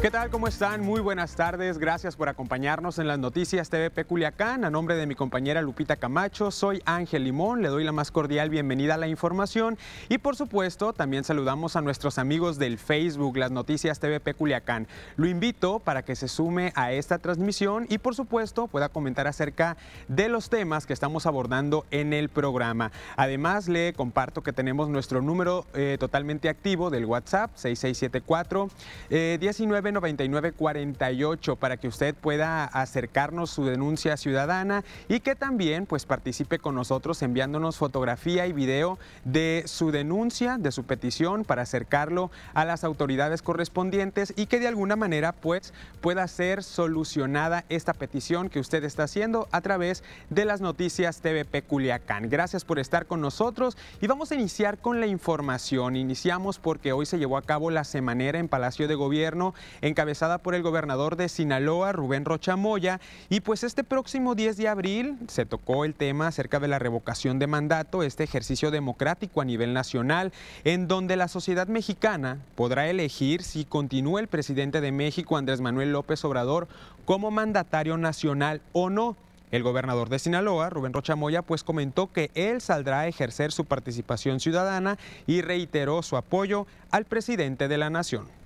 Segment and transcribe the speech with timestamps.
[0.00, 0.30] ¿Qué tal?
[0.30, 0.80] ¿Cómo están?
[0.80, 1.76] Muy buenas tardes.
[1.76, 4.64] Gracias por acompañarnos en las noticias TVP Culiacán.
[4.64, 7.60] A nombre de mi compañera Lupita Camacho, soy Ángel Limón.
[7.60, 9.76] Le doy la más cordial bienvenida a la información.
[10.08, 14.88] Y por supuesto, también saludamos a nuestros amigos del Facebook, las noticias TVP Culiacán.
[15.16, 19.76] Lo invito para que se sume a esta transmisión y por supuesto pueda comentar acerca
[20.08, 22.90] de los temas que estamos abordando en el programa.
[23.16, 28.70] Además, le comparto que tenemos nuestro número eh, totalmente activo del WhatsApp 6674
[29.10, 36.06] eh, 19 9948 para que usted pueda acercarnos su denuncia ciudadana y que también pues
[36.06, 42.30] participe con nosotros enviándonos fotografía y video de su denuncia, de su petición para acercarlo
[42.54, 48.48] a las autoridades correspondientes y que de alguna manera pues pueda ser solucionada esta petición
[48.48, 52.28] que usted está haciendo a través de las noticias TVP Culiacán.
[52.28, 55.96] Gracias por estar con nosotros y vamos a iniciar con la información.
[55.96, 60.54] Iniciamos porque hoy se llevó a cabo la semanera en Palacio de Gobierno encabezada por
[60.54, 63.00] el gobernador de Sinaloa, Rubén Rocha Moya.
[63.28, 67.38] Y pues este próximo 10 de abril se tocó el tema acerca de la revocación
[67.38, 70.32] de mandato, este ejercicio democrático a nivel nacional,
[70.64, 75.92] en donde la sociedad mexicana podrá elegir si continúa el presidente de México, Andrés Manuel
[75.92, 76.68] López Obrador,
[77.04, 79.16] como mandatario nacional o no.
[79.50, 83.64] El gobernador de Sinaloa, Rubén Rocha Moya, pues comentó que él saldrá a ejercer su
[83.64, 88.39] participación ciudadana y reiteró su apoyo al presidente de la nación.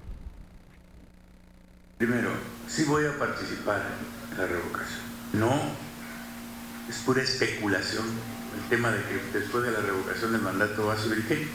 [1.98, 2.31] Primero,
[2.69, 3.83] sí voy a participar
[4.33, 5.00] en la revocación.
[5.34, 5.53] No,
[6.89, 8.05] es pura especulación
[8.56, 11.48] el tema de que después de la revocación del mandato va a subir qué.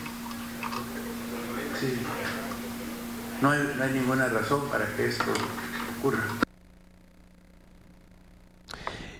[1.79, 1.97] Sí.
[3.41, 5.31] No hay, no hay ninguna razón para que esto
[5.97, 6.23] ocurra.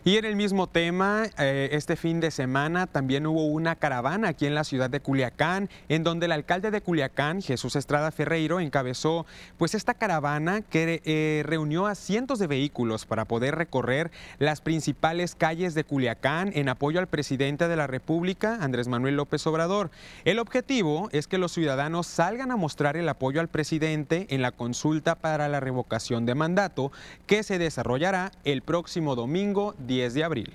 [0.05, 4.45] Y en el mismo tema, eh, este fin de semana también hubo una caravana aquí
[4.45, 9.25] en la ciudad de Culiacán, en donde el alcalde de Culiacán, Jesús Estrada Ferreiro, encabezó
[9.57, 15.35] pues esta caravana que eh, reunió a cientos de vehículos para poder recorrer las principales
[15.35, 19.91] calles de Culiacán en apoyo al presidente de la República, Andrés Manuel López Obrador.
[20.23, 24.51] El objetivo es que los ciudadanos salgan a mostrar el apoyo al presidente en la
[24.51, 26.93] consulta para la revocación de mandato
[27.27, 30.53] que se desarrollará el próximo domingo 10 de abril.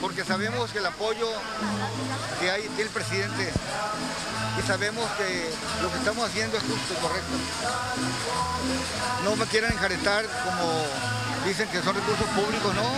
[0.00, 1.28] Porque sabemos que el apoyo
[2.40, 3.52] que hay del presidente
[4.58, 5.50] y sabemos que
[5.82, 7.36] lo que estamos haciendo es justo y correcto.
[9.24, 10.82] No me quieran enjaretar como
[11.46, 12.90] dicen que son recursos públicos, no.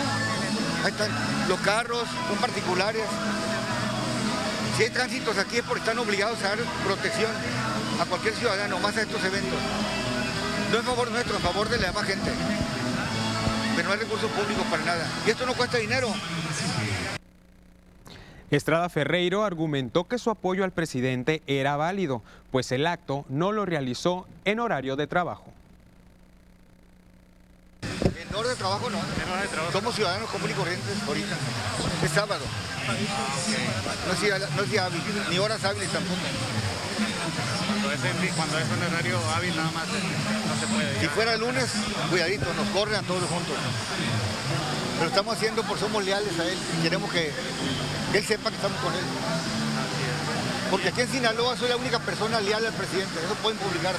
[0.82, 1.10] Ahí están
[1.46, 3.04] los carros, son particulares.
[4.76, 7.30] Si hay tránsitos aquí es porque están obligados a dar protección
[8.00, 9.58] a cualquier ciudadano, más a estos eventos.
[10.72, 12.30] No en favor nuestro, en favor de la demás gente
[13.80, 15.06] pero no hay recursos públicos para nada.
[15.26, 16.08] Y esto no cuesta dinero.
[18.50, 23.64] Estrada Ferreiro argumentó que su apoyo al presidente era válido, pues el acto no lo
[23.64, 25.46] realizó en horario de trabajo.
[27.82, 28.98] En hora de trabajo no.
[28.98, 29.72] hora de trabajo.
[29.72, 31.36] Somos ciudadanos comunes y corrientes ahorita.
[32.04, 32.44] Es sábado.
[34.06, 36.20] No es, día, no es día hábil, ni horas hábiles tampoco.
[37.66, 40.02] Cuando es, en- cuando es un horario hábil nada más eh,
[40.48, 41.00] no se puede.
[41.00, 41.66] Si fuera el lunes,
[42.10, 43.54] cuidadito, nos corren a todos juntos.
[44.98, 47.32] Pero estamos haciendo por somos leales a él y queremos que,
[48.12, 49.00] que él sepa que estamos con él.
[50.70, 53.98] Porque aquí en Sinaloa soy la única persona leal al presidente, eso pueden publicarlo.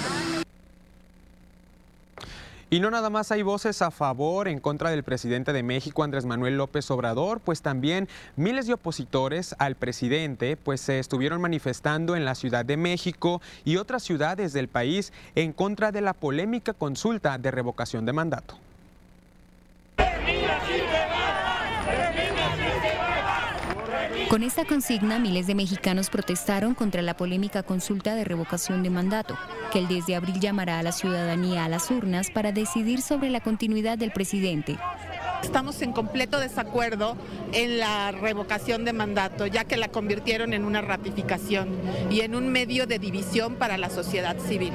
[2.73, 6.23] Y no nada más hay voces a favor, en contra del presidente de México, Andrés
[6.23, 12.23] Manuel López Obrador, pues también miles de opositores al presidente, pues se estuvieron manifestando en
[12.23, 17.37] la Ciudad de México y otras ciudades del país en contra de la polémica consulta
[17.37, 18.57] de revocación de mandato.
[24.31, 29.37] Con esta consigna, miles de mexicanos protestaron contra la polémica consulta de revocación de mandato,
[29.73, 33.29] que el 10 de abril llamará a la ciudadanía a las urnas para decidir sobre
[33.29, 34.77] la continuidad del presidente.
[35.43, 37.17] Estamos en completo desacuerdo
[37.51, 41.67] en la revocación de mandato, ya que la convirtieron en una ratificación
[42.09, 44.71] y en un medio de división para la sociedad civil.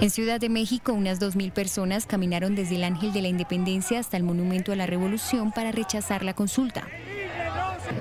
[0.00, 4.16] En Ciudad de México, unas 2.000 personas caminaron desde el Ángel de la Independencia hasta
[4.16, 6.86] el Monumento a la Revolución para rechazar la consulta.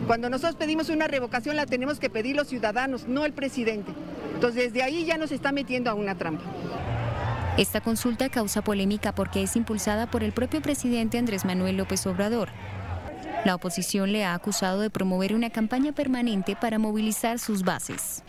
[0.05, 3.91] Cuando nosotros pedimos una revocación la tenemos que pedir los ciudadanos, no el presidente.
[4.35, 6.43] Entonces desde ahí ya nos está metiendo a una trampa.
[7.57, 12.49] Esta consulta causa polémica porque es impulsada por el propio presidente Andrés Manuel López Obrador.
[13.43, 18.23] La oposición le ha acusado de promover una campaña permanente para movilizar sus bases.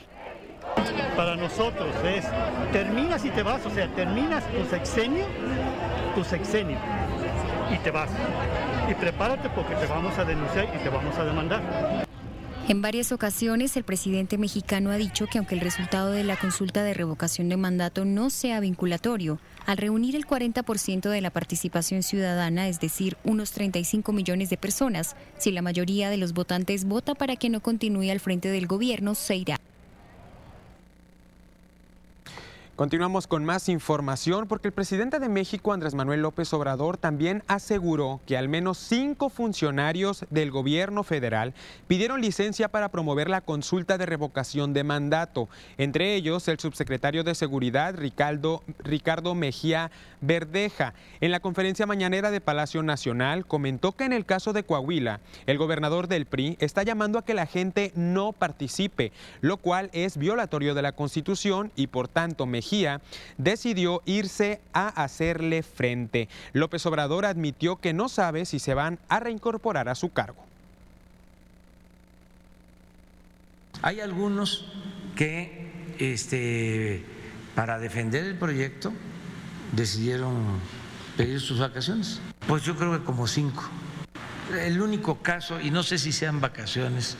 [1.16, 2.24] Para nosotros es,
[2.72, 5.26] terminas y te vas, o sea, terminas tu sexenio,
[6.14, 6.78] tu sexenio,
[7.72, 8.10] y te vas.
[8.88, 12.06] Y prepárate porque te vamos a denunciar y te vamos a demandar.
[12.68, 16.84] En varias ocasiones, el presidente mexicano ha dicho que aunque el resultado de la consulta
[16.84, 22.68] de revocación de mandato no sea vinculatorio, al reunir el 40% de la participación ciudadana,
[22.68, 27.36] es decir, unos 35 millones de personas, si la mayoría de los votantes vota para
[27.36, 29.58] que no continúe al frente del gobierno, se irá.
[32.78, 38.20] Continuamos con más información porque el presidente de México, Andrés Manuel López Obrador, también aseguró
[38.24, 41.54] que al menos cinco funcionarios del gobierno federal
[41.88, 47.34] pidieron licencia para promover la consulta de revocación de mandato, entre ellos el subsecretario de
[47.34, 49.90] Seguridad, Ricardo, Ricardo Mejía
[50.20, 50.94] Verdeja.
[51.20, 55.58] En la conferencia mañanera de Palacio Nacional comentó que en el caso de Coahuila, el
[55.58, 59.10] gobernador del PRI está llamando a que la gente no participe,
[59.40, 62.67] lo cual es violatorio de la Constitución y por tanto Mejía
[63.36, 66.28] decidió irse a hacerle frente.
[66.52, 70.44] López Obrador admitió que no sabe si se van a reincorporar a su cargo.
[73.82, 74.66] Hay algunos
[75.14, 77.04] que este,
[77.54, 78.92] para defender el proyecto
[79.72, 80.60] decidieron
[81.16, 82.20] pedir sus vacaciones.
[82.46, 83.68] Pues yo creo que como cinco.
[84.60, 87.16] El único caso, y no sé si sean vacaciones,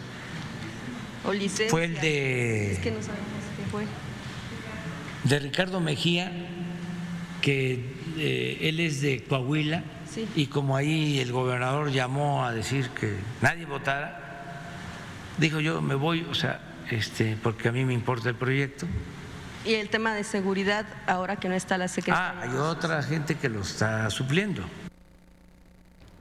[1.69, 2.73] fue el de...
[2.73, 3.85] Es que no sabemos qué fue
[5.29, 6.33] de Ricardo Mejía,
[7.43, 9.83] que eh, él es de Coahuila,
[10.35, 14.21] y como ahí el gobernador llamó a decir que nadie votara,
[15.37, 16.61] dijo yo me voy, o sea,
[16.91, 18.87] este, porque a mí me importa el proyecto.
[19.65, 22.41] Y el tema de seguridad, ahora que no está la secretaria.
[22.41, 24.63] Ah, hay otra gente que lo está supliendo.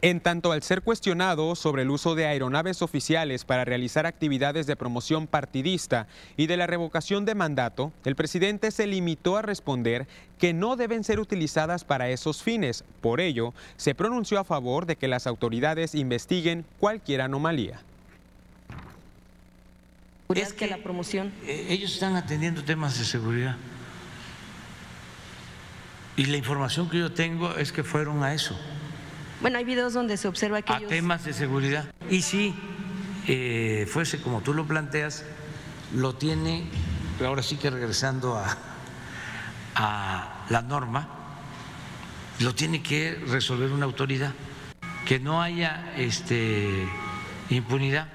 [0.07, 4.77] En tanto, al ser cuestionado sobre el uso de aeronaves oficiales para realizar actividades de
[4.77, 6.07] promoción partidista
[6.38, 10.07] y de la revocación de mandato, el presidente se limitó a responder
[10.39, 12.86] que no deben ser utilizadas para esos fines.
[13.01, 17.81] Por ello, se pronunció a favor de que las autoridades investiguen cualquier anomalía.
[20.33, 21.33] Es que la promoción.
[21.45, 23.57] Eh, ellos están atendiendo temas de seguridad.
[26.15, 28.57] Y la información que yo tengo es que fueron a eso.
[29.41, 30.73] Bueno, hay videos donde se observa que...
[30.73, 31.85] A temas de seguridad.
[32.09, 32.55] Y si
[33.27, 35.23] eh, fuese como tú lo planteas,
[35.93, 36.67] lo tiene,
[37.23, 38.57] ahora sí que regresando a,
[39.75, 41.07] a la norma,
[42.39, 44.33] lo tiene que resolver una autoridad,
[45.05, 46.87] que no haya este,
[47.49, 48.09] impunidad.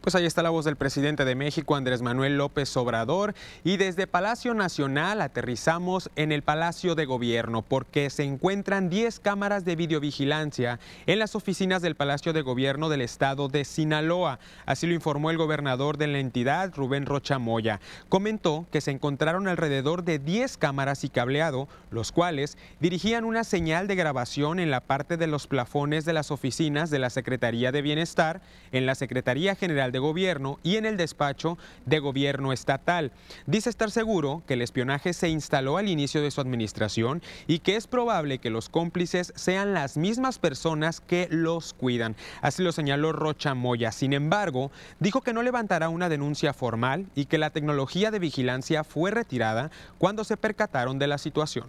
[0.00, 3.34] Pues ahí está la voz del presidente de México, Andrés Manuel López Obrador.
[3.64, 9.66] Y desde Palacio Nacional aterrizamos en el Palacio de Gobierno porque se encuentran 10 cámaras
[9.66, 14.38] de videovigilancia en las oficinas del Palacio de Gobierno del estado de Sinaloa.
[14.64, 17.78] Así lo informó el gobernador de la entidad, Rubén Rocha Moya.
[18.08, 23.86] Comentó que se encontraron alrededor de 10 cámaras y cableado, los cuales dirigían una señal
[23.86, 27.82] de grabación en la parte de los plafones de las oficinas de la Secretaría de
[27.82, 28.40] Bienestar,
[28.72, 33.12] en la Secretaría General de Gobierno y en el despacho de gobierno estatal.
[33.46, 37.76] Dice estar seguro que el espionaje se instaló al inicio de su administración y que
[37.76, 42.16] es probable que los cómplices sean las mismas personas que los cuidan.
[42.42, 43.92] Así lo señaló Rocha Moya.
[43.92, 48.84] Sin embargo, dijo que no levantará una denuncia formal y que la tecnología de vigilancia
[48.84, 51.66] fue retirada cuando se percataron de la situación.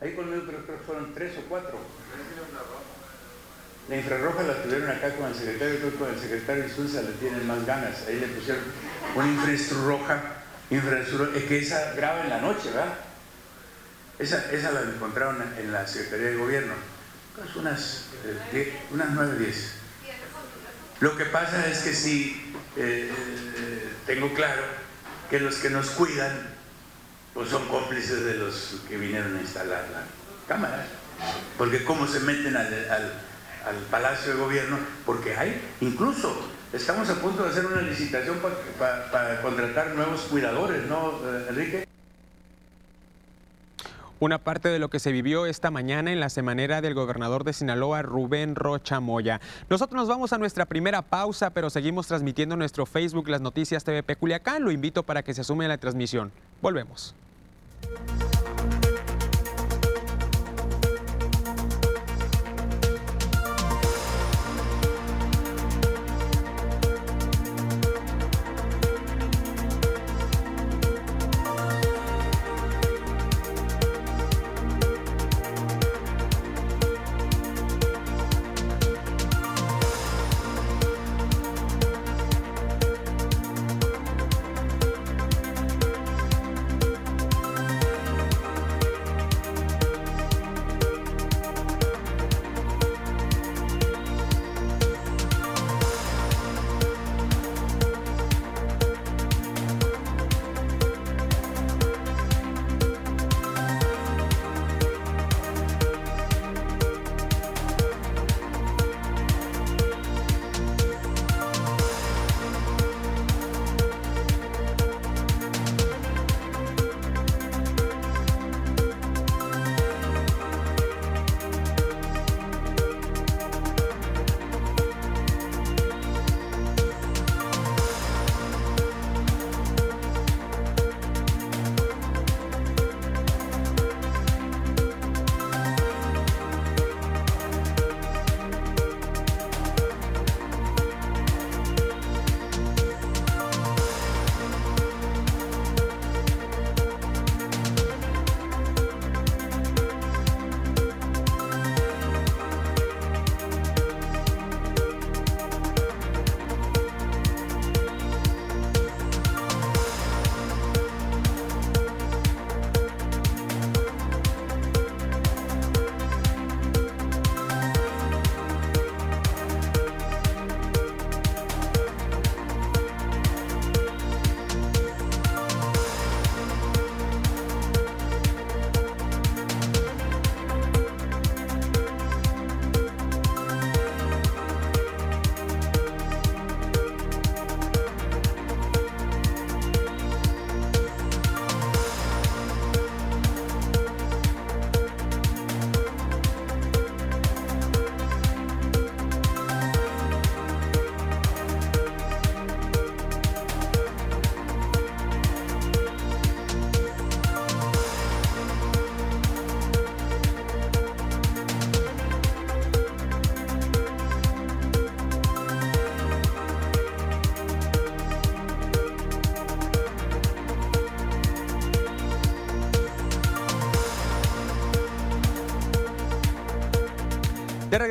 [0.00, 1.78] Ahí conmigo creo fueron tres o cuatro.
[3.92, 7.12] La infrarroja la tuvieron acá con el secretario, creo que con el secretario Insulza le
[7.12, 8.06] tienen más ganas.
[8.08, 8.62] Ahí le pusieron
[9.14, 10.22] una infrarroja,
[10.70, 12.94] infrarroja, es que esa graba en la noche, ¿verdad?
[14.18, 16.72] Esa, esa la encontraron en la Secretaría de Gobierno.
[17.36, 18.06] Pues unas,
[18.54, 19.72] eh, 9, 10.
[21.00, 23.12] Lo que pasa es que sí, eh,
[24.06, 24.62] tengo claro
[25.28, 26.48] que los que nos cuidan
[27.34, 30.04] pues son cómplices de los que vinieron a instalar la
[30.48, 30.86] cámara.
[31.58, 33.31] Porque cómo se meten al
[33.90, 36.34] Palacio de Gobierno, porque hay, incluso
[36.72, 38.38] estamos a punto de hacer una licitación
[38.78, 41.88] para, contratar nuevos cuidadores, ¿no, eh, Enrique?
[44.20, 47.52] Una parte de lo que se vivió esta mañana en la semanera del gobernador de
[47.52, 49.40] Sinaloa, Rubén Rocha Moya.
[49.68, 53.82] Nosotros nos vamos a nuestra primera pausa, pero seguimos transmitiendo en nuestro Facebook las noticias
[53.82, 54.62] TVP Culiacán.
[54.62, 56.30] Lo invito para que se sume a la transmisión.
[56.60, 57.16] Volvemos.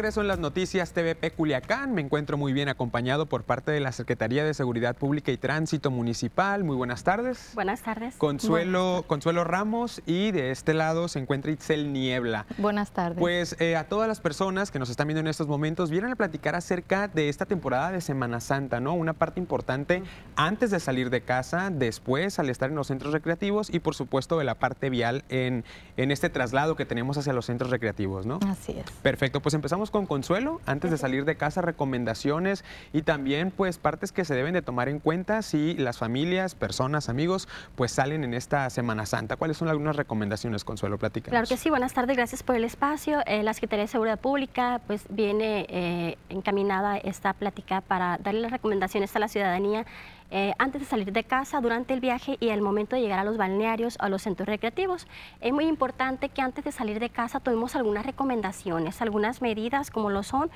[0.02, 3.92] Regreso en las noticias TVP Culiacán, me encuentro muy bien acompañado por parte de la
[3.92, 6.64] Secretaría de Seguridad Pública y Tránsito Municipal.
[6.64, 7.52] Muy buenas tardes.
[7.54, 8.16] Buenas tardes.
[8.16, 12.48] Consuelo, Consuelo Ramos y de este lado se encuentra Itzel Niebla.
[12.58, 13.20] Buenas tardes.
[13.20, 16.16] Pues eh, a todas las personas que nos están viendo en estos momentos, vienen a
[16.16, 18.96] platicar acerca de esta temporada de Semana Santa, ¿no?
[18.96, 20.02] Una parte importante
[20.36, 24.40] antes de salir de casa, después al estar en los centros recreativos y por supuesto
[24.40, 25.64] de la parte vial en,
[25.96, 28.40] en este traslado que tenemos hacia los centros recreativos, ¿no?
[28.48, 28.90] Así es.
[29.04, 30.62] Perfecto, pues empezamos con Consuelo.
[30.66, 34.90] Antes de salir de casa, recomendaciones y también pues partes que se deben de tomar
[34.90, 39.36] en cuenta si las familias, personas, amigos, pues salen en esta Semana Santa.
[39.36, 40.98] ¿Cuáles son algunas recomendaciones, Consuelo?
[40.98, 41.32] Platícanos.
[41.32, 43.20] Claro que sí, buenas tardes, gracias por el espacio.
[43.26, 48.52] Eh, la Secretaría de Seguridad Pública pues viene eh, encaminada esta plática para darle las
[48.52, 49.86] recomendaciones a la ciudadanía
[50.32, 53.24] eh, antes de salir de casa, durante el viaje y al momento de llegar a
[53.24, 55.06] los balnearios o a los centros recreativos.
[55.42, 60.10] Es muy importante que antes de salir de casa tomemos algunas recomendaciones, algunas medidas como
[60.10, 60.50] lo son,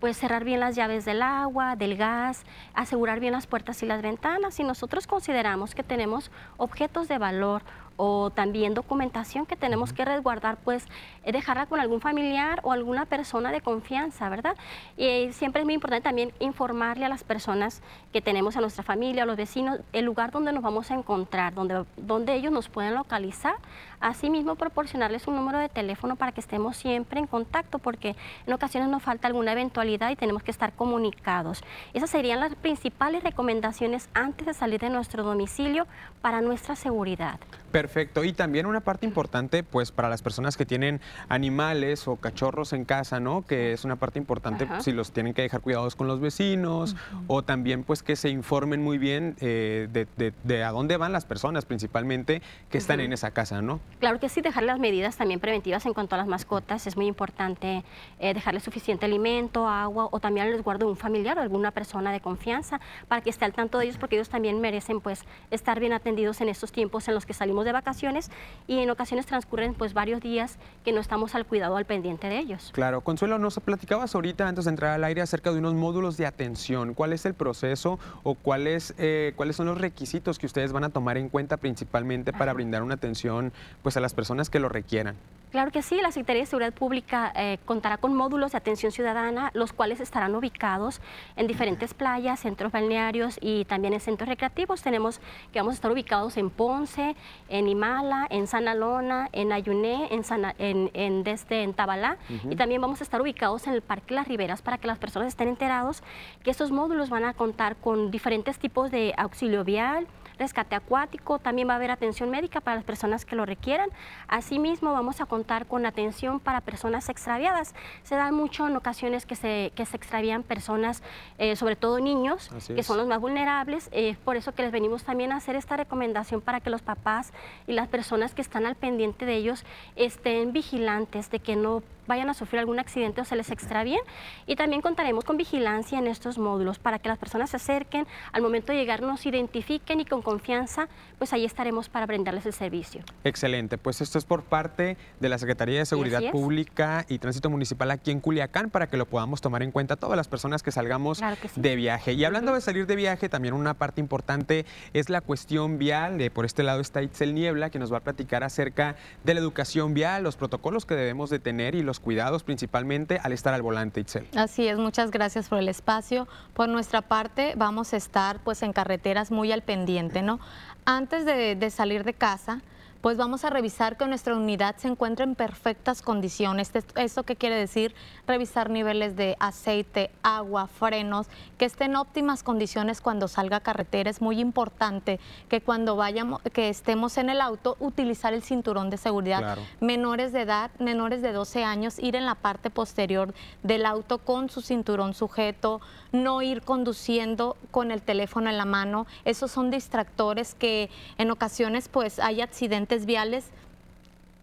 [0.00, 4.02] pues cerrar bien las llaves del agua, del gas, asegurar bien las puertas y las
[4.02, 4.54] ventanas.
[4.54, 7.62] Si nosotros consideramos que tenemos objetos de valor
[7.96, 10.86] o también documentación que tenemos que resguardar, pues
[11.24, 14.56] eh, dejarla con algún familiar o alguna persona de confianza, ¿verdad?
[14.96, 17.82] Y siempre es muy importante también informarle a las personas
[18.12, 21.54] que tenemos a nuestra familia, a los vecinos, el lugar donde nos vamos a encontrar,
[21.54, 23.54] donde, donde ellos nos pueden localizar.
[24.02, 28.16] Asimismo, proporcionarles un número de teléfono para que estemos siempre en contacto, porque
[28.46, 31.62] en ocasiones nos falta alguna eventualidad y tenemos que estar comunicados.
[31.94, 35.86] Esas serían las principales recomendaciones antes de salir de nuestro domicilio
[36.20, 37.38] para nuestra seguridad.
[37.70, 38.24] Perfecto.
[38.24, 42.84] Y también una parte importante, pues, para las personas que tienen animales o cachorros en
[42.84, 43.42] casa, ¿no?
[43.46, 44.80] Que es una parte importante Ajá.
[44.80, 46.96] si los tienen que dejar cuidados con los vecinos
[47.28, 51.12] o también, pues, que se informen muy bien eh, de, de- de a dónde van
[51.12, 53.80] las personas, principalmente, que están en esa casa, ¿no?
[53.98, 56.86] Claro que sí, dejar las medidas también preventivas en cuanto a las mascotas.
[56.86, 57.84] Es muy importante
[58.18, 62.12] eh, dejarles suficiente alimento, agua o también el resguardo de un familiar o alguna persona
[62.12, 65.80] de confianza para que esté al tanto de ellos porque ellos también merecen pues estar
[65.80, 68.30] bien atendidos en estos tiempos en los que salimos de vacaciones
[68.66, 72.38] y en ocasiones transcurren pues varios días que no estamos al cuidado al pendiente de
[72.38, 72.70] ellos.
[72.72, 76.26] Claro, Consuelo, nos platicabas ahorita antes de entrar al aire acerca de unos módulos de
[76.26, 76.94] atención.
[76.94, 80.90] ¿Cuál es el proceso o cuáles, eh, cuáles son los requisitos que ustedes van a
[80.90, 83.52] tomar en cuenta principalmente para brindar una atención
[83.82, 85.16] pues, a las personas que lo requieran?
[85.50, 89.50] Claro que sí, la Secretaría de Seguridad Pública eh, contará con módulos de atención ciudadana,
[89.52, 91.02] los cuales estarán ubicados
[91.36, 94.80] en diferentes playas, centros balnearios y también en centros recreativos.
[94.80, 95.20] Tenemos
[95.52, 97.16] que vamos a estar ubicados en Ponce,
[97.50, 102.16] en Imala, en San Alona, en Ayuné, en, Sana- en, en, desde, en Tabalá
[102.48, 105.28] y también vamos a estar ubicados en el Parque Las Riberas para que las personas
[105.28, 106.02] estén enterados
[106.42, 110.06] que estos módulos van a contar con diferentes tipos de auxilio vial,
[110.38, 113.90] rescate acuático, también va a haber atención médica para las personas que lo requieran.
[114.28, 117.74] Asimismo, vamos a contar con atención para personas extraviadas.
[118.02, 121.02] Se da mucho en ocasiones que se, que se extravían personas,
[121.38, 122.86] eh, sobre todo niños, Así que es.
[122.86, 123.88] son los más vulnerables.
[123.92, 127.32] Es por eso que les venimos también a hacer esta recomendación para que los papás
[127.66, 129.64] y las personas que están al pendiente de ellos
[129.96, 134.00] estén vigilantes de que no vayan a sufrir algún accidente o se les extravíen.
[134.46, 138.42] Y también contaremos con vigilancia en estos módulos para que las personas se acerquen, al
[138.42, 143.02] momento de llegar nos identifiquen y con confianza, pues ahí estaremos para brindarles el servicio.
[143.24, 146.30] Excelente, pues esto es por parte de la Secretaría de Seguridad es.
[146.30, 150.16] Pública y Tránsito Municipal aquí en Culiacán para que lo podamos tomar en cuenta todas
[150.16, 151.60] las personas que salgamos Claro que sí.
[151.60, 152.12] de viaje.
[152.12, 156.20] Y hablando de salir de viaje, también una parte importante es la cuestión vial.
[156.20, 159.40] Eh, por este lado está Itzel Niebla, que nos va a platicar acerca de la
[159.40, 163.62] educación vial, los protocolos que debemos de tener y los cuidados principalmente al estar al
[163.62, 164.28] volante, Itzel.
[164.36, 166.28] Así es, muchas gracias por el espacio.
[166.54, 170.40] Por nuestra parte, vamos a estar pues en carreteras muy al pendiente, ¿no?
[170.84, 172.60] Antes de, de salir de casa,
[173.02, 176.70] pues vamos a revisar que nuestra unidad se encuentre en perfectas condiciones.
[176.72, 177.94] Esto- ¿Esto qué quiere decir?
[178.28, 181.26] Revisar niveles de aceite, agua, frenos,
[181.58, 184.08] que estén en óptimas condiciones cuando salga a carretera.
[184.08, 185.18] Es muy importante
[185.48, 189.62] que cuando vayamos, que estemos en el auto, utilizar el cinturón de seguridad Claro.
[189.80, 194.48] menores de edad, menores de 12 años, ir en la parte posterior del auto con
[194.48, 195.80] su cinturón sujeto,
[196.12, 199.06] no ir conduciendo con el teléfono en la mano.
[199.24, 203.46] Esos son distractores que en ocasiones pues hay accidentes viales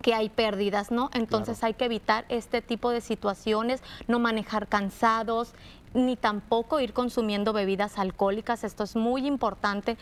[0.01, 1.09] que hay pérdidas, ¿no?
[1.13, 5.53] Entonces hay que evitar este tipo de situaciones, no manejar cansados,
[5.93, 8.63] ni tampoco ir consumiendo bebidas alcohólicas.
[8.63, 9.97] Esto es muy importante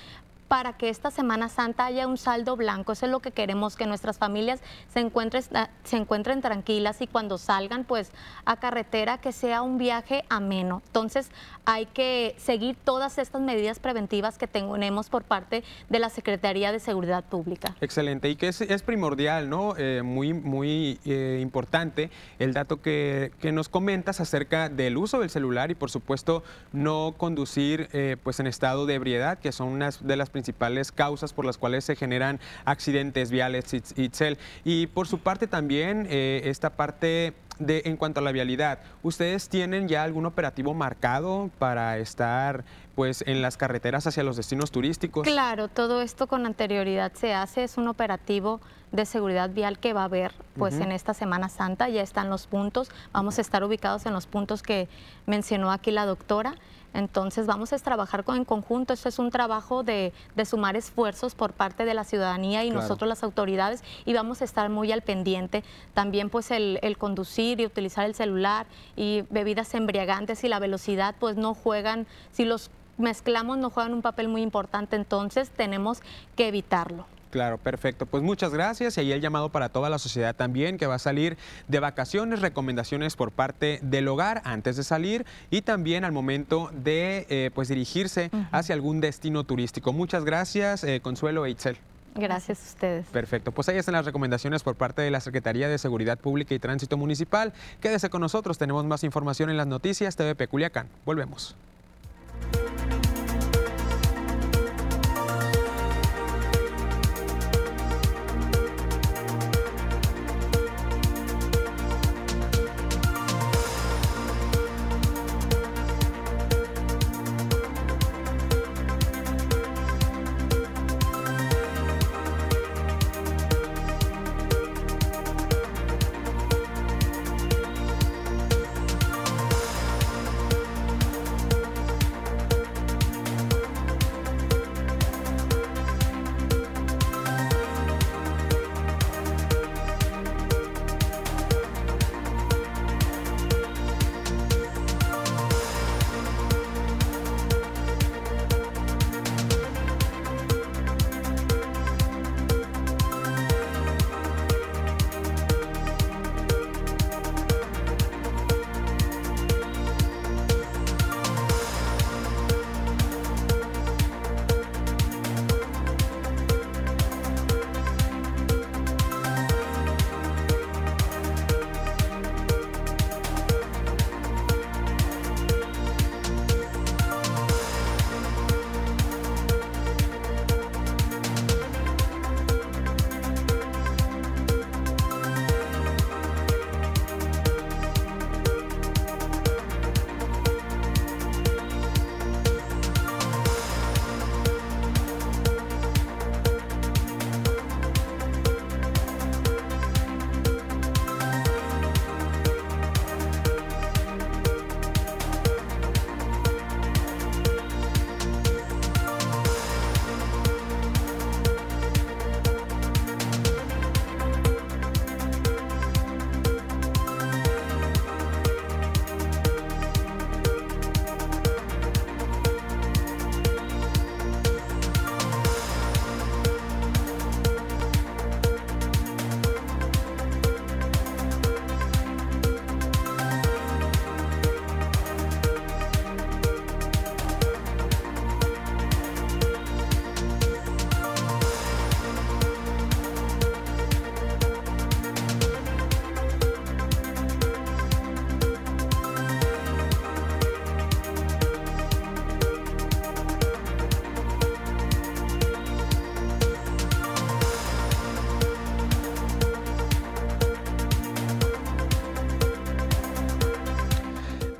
[0.48, 2.92] para que esta Semana Santa haya un saldo blanco.
[2.92, 5.44] Eso es lo que queremos, que nuestras familias se encuentren,
[5.84, 8.12] se encuentren tranquilas y cuando salgan pues
[8.46, 10.82] a carretera que sea un viaje ameno.
[10.88, 11.30] Entonces
[11.66, 16.80] hay que seguir todas estas medidas preventivas que tenemos por parte de la Secretaría de
[16.80, 17.76] Seguridad Pública.
[17.82, 19.76] Excelente, y que es, primordial, ¿no?
[19.78, 25.30] Eh, muy, muy eh, importante el dato que, que, nos comentas acerca del uso del
[25.30, 30.06] celular y por supuesto no conducir eh, pues en estado de ebriedad, que son unas
[30.06, 34.38] de las principales causas por las cuales se generan accidentes viales, Itzel.
[34.64, 39.88] Y por su parte también esta parte de, en cuanto a la vialidad, ¿ustedes tienen
[39.88, 42.64] ya algún operativo marcado para estar
[42.96, 45.24] pues en las carreteras hacia los destinos turísticos?
[45.24, 50.02] Claro, todo esto con anterioridad se hace, es un operativo de seguridad vial que va
[50.02, 54.06] a haber pues en esta Semana Santa, ya están los puntos, vamos a estar ubicados
[54.06, 54.88] en los puntos que
[55.26, 56.54] mencionó aquí la doctora.
[56.98, 60.14] Entonces vamos a trabajar en conjunto, esto es un trabajo de,
[60.46, 64.70] sumar esfuerzos por parte de la ciudadanía y nosotros las autoridades y vamos a estar
[64.72, 65.64] muy al pendiente.
[65.94, 71.14] También pues el, el, conducir y utilizar el celular y bebidas embriagantes y la velocidad
[71.20, 76.02] pues no juegan, si los mezclamos no juegan un papel muy importante, entonces tenemos
[76.36, 77.06] que evitarlo.
[77.38, 78.08] Claro, perfecto.
[78.08, 81.00] Pues muchas gracias y ahí el llamado para toda la sociedad también que va a
[81.00, 86.72] salir de vacaciones, recomendaciones por parte del hogar antes de salir y también al momento
[86.74, 89.94] de eh, pues dirigirse hacia algún destino turístico.
[89.94, 91.78] Muchas gracias, eh, Consuelo e Itzel.
[92.16, 93.06] Gracias a ustedes.
[93.06, 93.52] Perfecto.
[93.52, 96.98] Pues ahí están las recomendaciones por parte de la Secretaría de Seguridad Pública y Tránsito
[96.98, 97.54] Municipal.
[97.82, 100.88] Quédese con nosotros, tenemos más información en las noticias TVP Culiacán.
[101.06, 101.56] Volvemos.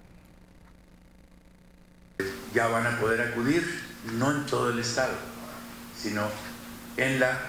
[2.51, 3.63] Ya van a poder acudir,
[4.17, 5.13] no en todo el estado,
[5.95, 6.23] sino
[6.97, 7.39] en la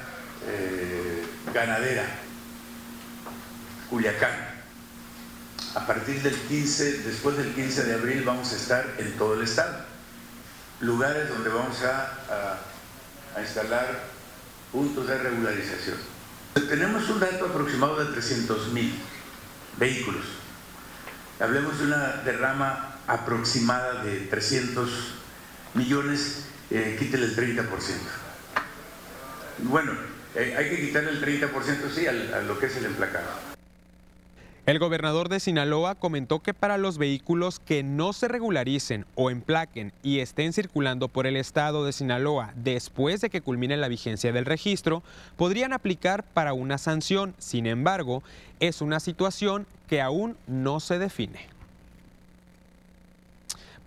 [0.47, 2.05] eh, ganadera
[3.91, 4.57] Culiacán.
[5.75, 9.43] A partir del 15, después del 15 de abril vamos a estar en todo el
[9.43, 9.85] estado.
[10.81, 12.59] Lugares donde vamos a,
[13.37, 14.05] a instalar
[14.73, 15.99] puntos de regularización.
[16.69, 18.95] Tenemos un dato aproximado de 300 mil
[19.79, 20.25] vehículos.
[21.39, 24.91] Hablemos de una derrama aproximada de 300
[25.75, 28.26] millones, eh, quítele el 30%.
[29.59, 29.93] Bueno,
[30.35, 33.57] eh, hay que quitarle el 30% sí a lo que es el emplacado.
[34.67, 39.93] El gobernador de Sinaloa comentó que para los vehículos que no se regularicen o emplaquen
[40.03, 44.45] y estén circulando por el estado de Sinaloa después de que culmine la vigencia del
[44.45, 45.05] registro,
[45.37, 47.33] podrían aplicar para una sanción.
[47.39, 48.25] Sin embargo,
[48.59, 51.56] es una situación que aún no se define.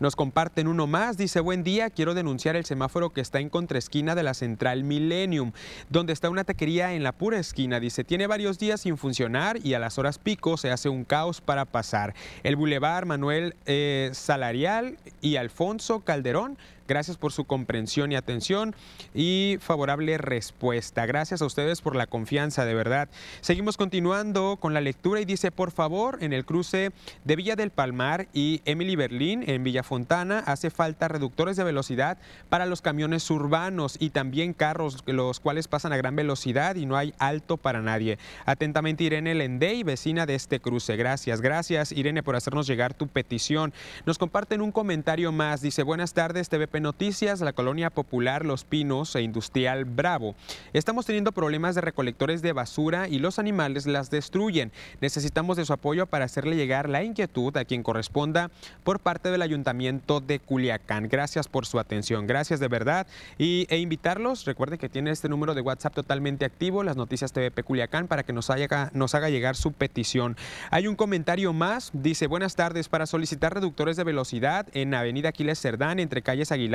[0.00, 4.14] Nos comparten uno más, dice, buen día, quiero denunciar el semáforo que está en contraesquina
[4.14, 5.52] de la Central Millennium,
[5.90, 7.80] donde está una taquería en la pura esquina.
[7.80, 11.42] Dice, tiene varios días sin funcionar y a las horas pico se hace un caos
[11.42, 12.14] para pasar.
[12.44, 16.56] El Boulevard Manuel eh, Salarial y Alfonso Calderón
[16.90, 18.74] Gracias por su comprensión y atención
[19.14, 21.06] y favorable respuesta.
[21.06, 23.08] Gracias a ustedes por la confianza, de verdad.
[23.42, 26.90] Seguimos continuando con la lectura y dice, por favor, en el cruce
[27.22, 32.18] de Villa del Palmar y Emily Berlín en Villa Fontana hace falta reductores de velocidad
[32.48, 36.96] para los camiones urbanos y también carros los cuales pasan a gran velocidad y no
[36.96, 38.18] hay alto para nadie.
[38.46, 40.96] Atentamente Irene Lendey, vecina de este cruce.
[40.96, 43.72] Gracias, gracias Irene por hacernos llegar tu petición.
[44.06, 45.60] Nos comparten un comentario más.
[45.60, 50.34] Dice, buenas tardes, TVP Noticias, la colonia popular Los Pinos e Industrial Bravo.
[50.72, 54.72] Estamos teniendo problemas de recolectores de basura y los animales las destruyen.
[55.00, 58.50] Necesitamos de su apoyo para hacerle llegar la inquietud a quien corresponda
[58.82, 61.08] por parte del Ayuntamiento de Culiacán.
[61.08, 63.06] Gracias por su atención, gracias de verdad.
[63.38, 67.62] Y, e invitarlos, recuerde que tiene este número de WhatsApp totalmente activo, las noticias TVP
[67.62, 70.36] Culiacán, para que nos, haga, nos haga llegar su petición.
[70.70, 75.60] Hay un comentario más, dice, buenas tardes, para solicitar reductores de velocidad en Avenida Aquiles
[75.60, 76.69] Cerdán, entre calles Aguilar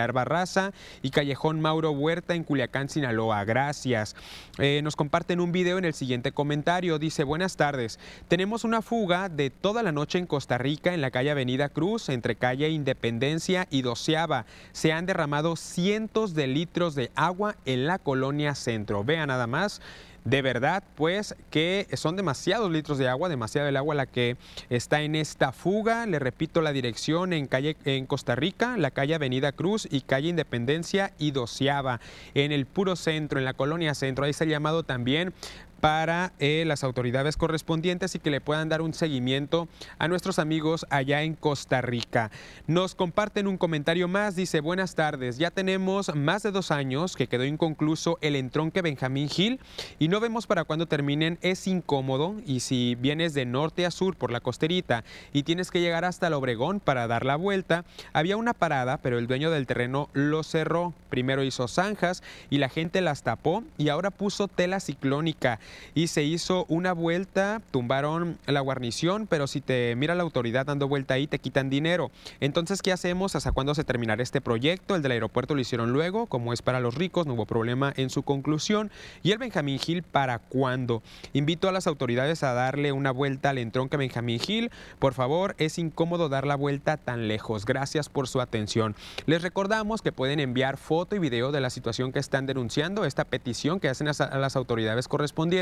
[1.02, 3.44] Y Callejón Mauro Huerta en Culiacán, Sinaloa.
[3.46, 4.16] Gracias.
[4.58, 7.00] Eh, nos comparten un video en el siguiente comentario.
[7.00, 8.00] Dice, buenas tardes.
[8.28, 12.10] Tenemos una fuga de toda la noche en Costa Rica en la calle Avenida Cruz,
[12.10, 14.46] entre calle Independencia y Doceava.
[14.72, 19.04] Se han derramado cientos de litros de agua en la colonia centro.
[19.04, 19.82] Vean nada más.
[20.26, 24.38] De verdad, pues que son demasiados litros de agua, demasiado el agua la que
[24.72, 26.08] está en esta fuga.
[26.08, 30.30] Le repito la dirección en calle en Costa Rica, la calle Avenida Cruz y calle
[30.30, 32.02] Independencia y Doceava,
[32.34, 34.26] en el puro centro, en la colonia centro.
[34.26, 35.32] Ahí está el llamado también
[35.80, 39.68] para eh, las autoridades correspondientes y que le puedan dar un seguimiento
[40.00, 42.32] a nuestros amigos allá en Costa Rica.
[42.68, 47.28] Nos comparten un comentario más, dice, buenas tardes, ya tenemos más de dos años que
[47.28, 49.60] quedó inconcluso el entronque Benjamín Gil
[50.00, 54.16] y no vemos para cuándo terminen, es incómodo y si vienes de norte a sur
[54.16, 58.38] por la costerita y tienes que llegar hasta el Obregón para dar la vuelta, había
[58.38, 60.94] una parada, pero el dueño del terreno lo cerró.
[61.10, 65.60] Primero hizo zanjas y la gente las tapó y ahora puso tela ciclónica
[65.96, 70.88] y se hizo una vuelta, tumbaron la guarnición, pero si te mira la autoridad dando
[70.90, 72.12] vuelta ahí, te quitan dinero.
[72.42, 73.36] Entonces, ¿qué hacemos?
[73.36, 74.96] ¿Hasta cuándo se terminará este proyecto?
[74.96, 78.10] El del aeropuerto lo hicieron luego, como es para los ricos, no hubo problema en
[78.10, 78.92] su conclusión.
[79.24, 81.02] ¿Y el Benjamín Gil para cuándo?
[81.32, 84.72] Invito a las autoridades a darle una vuelta al entronque Benjamín Gil.
[85.00, 87.66] Por favor, es incómodo dar la vuelta tan lejos.
[87.66, 88.96] Gracias por su atención.
[89.26, 93.24] Les recordamos que pueden enviar foto y video de la situación que están denunciando, esta
[93.24, 95.55] petición que hacen a las autoridades correspondientes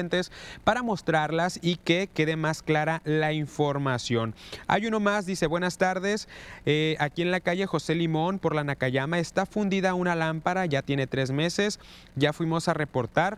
[0.64, 4.34] para mostrarlas y que quede más clara la información.
[4.68, 6.28] Hay uno más, dice buenas tardes,
[6.66, 10.82] eh, aquí en la calle José Limón por la Nakayama está fundida una lámpara, ya
[10.82, 11.80] tiene tres meses,
[12.16, 13.38] ya fuimos a reportar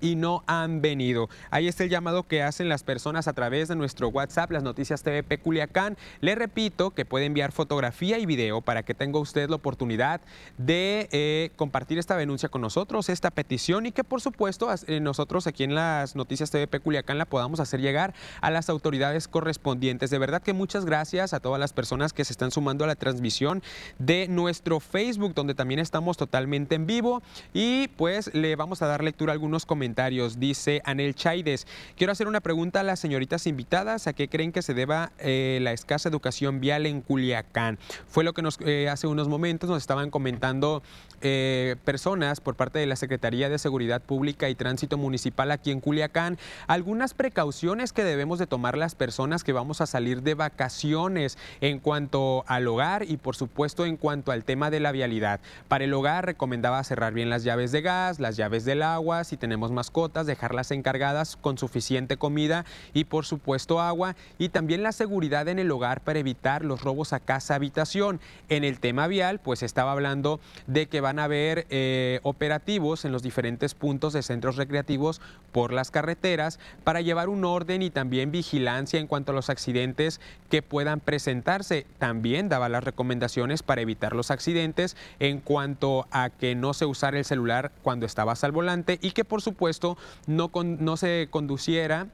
[0.00, 1.28] y no han venido.
[1.50, 5.02] Ahí está el llamado que hacen las personas a través de nuestro WhatsApp, las noticias
[5.02, 5.96] TV Culiacán.
[6.20, 10.20] Le repito que puede enviar fotografía y video para que tenga usted la oportunidad
[10.56, 15.46] de eh, compartir esta denuncia con nosotros, esta petición y que por supuesto eh, nosotros
[15.46, 20.10] aquí en las noticias TV Culiacán la podamos hacer llegar a las autoridades correspondientes.
[20.10, 22.96] De verdad que muchas gracias a todas las personas que se están sumando a la
[22.96, 23.62] transmisión
[23.98, 27.22] de nuestro Facebook, donde también estamos totalmente en vivo
[27.52, 30.40] y pues le vamos a dar lectura a algunos comentarios comentarios.
[30.40, 31.64] Dice Anel Chaides,
[31.96, 34.08] quiero hacer una pregunta a las señoritas invitadas.
[34.08, 37.78] ¿A qué creen que se deba eh, la escasa educación vial en Culiacán?
[38.08, 40.82] Fue lo que nos eh, hace unos momentos nos estaban comentando
[41.20, 45.78] eh, personas por parte de la Secretaría de Seguridad Pública y Tránsito Municipal aquí en
[45.78, 46.38] Culiacán.
[46.66, 51.78] Algunas precauciones que debemos de tomar las personas que vamos a salir de vacaciones en
[51.78, 55.38] cuanto al hogar y por supuesto en cuanto al tema de la vialidad.
[55.68, 59.36] Para el hogar recomendaba cerrar bien las llaves de gas, las llaves del agua, si
[59.36, 65.48] tenemos mascotas, dejarlas encargadas con suficiente comida y por supuesto agua y también la seguridad
[65.48, 68.20] en el hogar para evitar los robos a casa habitación.
[68.48, 73.12] En el tema vial, pues estaba hablando de que van a haber eh, operativos en
[73.12, 75.20] los diferentes puntos de centros recreativos
[75.52, 80.20] por las carreteras para llevar un orden y también vigilancia en cuanto a los accidentes
[80.50, 81.86] que puedan presentarse.
[81.98, 87.18] También daba las recomendaciones para evitar los accidentes en cuanto a que no se usara
[87.18, 92.06] el celular cuando estabas al volante y que por supuesto supuesto, no, no se conduciera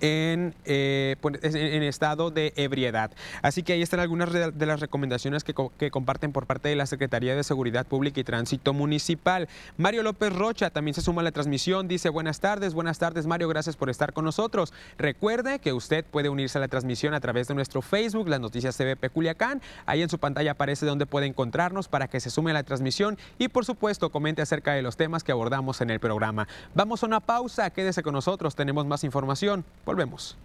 [0.00, 3.10] eh, pues, en, estado de ebriedad.
[3.42, 6.86] Así que ahí están algunas de las recomendaciones que, que, comparten por parte de la
[6.86, 9.48] Secretaría de Seguridad Pública y Tránsito Municipal.
[9.76, 13.48] Mario López Rocha también se suma a la transmisión, dice buenas tardes, buenas tardes Mario,
[13.48, 14.72] gracias por estar con nosotros.
[14.98, 18.76] Recuerde que usted puede unirse a la transmisión a través de nuestro Facebook, las noticias
[18.76, 19.60] CBP Culiacán.
[19.86, 23.18] Ahí en su pantalla aparece donde puede encontrarnos para que se sume a la transmisión
[23.38, 26.48] y por supuesto comente acerca de los temas que abordamos en el programa.
[26.74, 29.64] Vamos a una pausa, quédese con nosotros, tenemos más información.
[29.84, 30.36] Volvemos.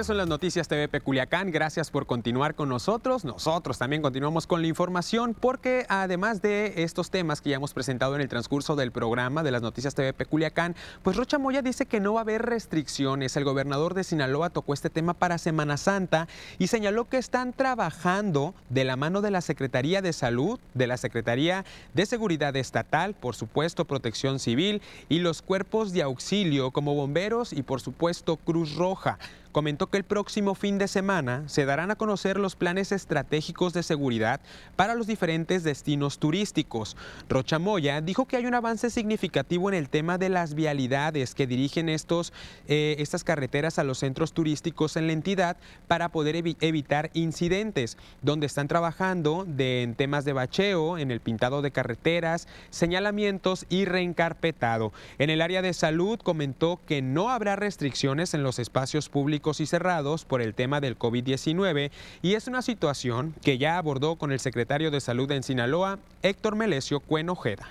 [0.00, 3.26] Regreso en las noticias TVP Culiacán, gracias por continuar con nosotros.
[3.26, 8.14] Nosotros también continuamos con la información porque además de estos temas que ya hemos presentado
[8.14, 12.00] en el transcurso del programa de las noticias TVP Culiacán, pues Rocha Moya dice que
[12.00, 13.36] no va a haber restricciones.
[13.36, 18.54] El gobernador de Sinaloa tocó este tema para Semana Santa y señaló que están trabajando
[18.70, 23.36] de la mano de la Secretaría de Salud, de la Secretaría de Seguridad Estatal, por
[23.36, 29.18] supuesto Protección Civil y los cuerpos de auxilio como bomberos y por supuesto Cruz Roja
[29.52, 33.82] comentó que el próximo fin de semana se darán a conocer los planes estratégicos de
[33.82, 34.40] seguridad
[34.76, 36.96] para los diferentes destinos turísticos.
[37.28, 41.46] Rocha Moya dijo que hay un avance significativo en el tema de las vialidades que
[41.46, 42.32] dirigen estos,
[42.68, 45.56] eh, estas carreteras a los centros turísticos en la entidad
[45.88, 51.70] para poder evitar incidentes, donde están trabajando en temas de bacheo, en el pintado de
[51.70, 54.92] carreteras, señalamientos y reencarpetado.
[55.18, 59.66] En el área de salud comentó que no habrá restricciones en los espacios públicos y
[59.66, 64.38] cerrados por el tema del COVID-19 y es una situación que ya abordó con el
[64.38, 67.66] secretario de Salud en Sinaloa, Héctor Melesio Cuenojeda.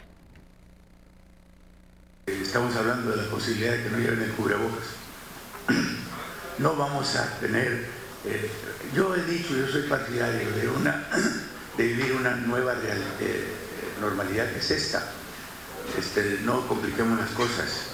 [2.25, 4.87] Estamos hablando de la posibilidad de que no lleven el cubrebocas.
[6.59, 7.85] No vamos a tener,
[8.25, 8.51] eh,
[8.93, 11.07] yo he dicho, yo soy partidario de, una,
[11.77, 13.45] de vivir una nueva eh,
[14.01, 15.09] normalidad que es esta.
[15.97, 17.91] Este, no compliquemos las cosas.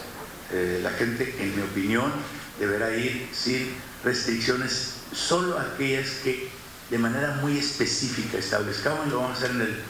[0.52, 2.12] Eh, la gente, en mi opinión,
[2.60, 6.50] deberá ir sin restricciones, solo aquellas que
[6.90, 9.84] de manera muy específica establezcamos y lo vamos a hacer el,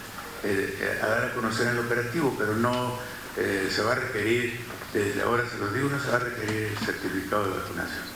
[0.43, 2.97] eh, a dar a conocer en el operativo, pero no
[3.37, 4.59] eh, se va a requerir,
[4.93, 8.14] desde ahora se los digo, no se va a requerir el certificado de vacunación.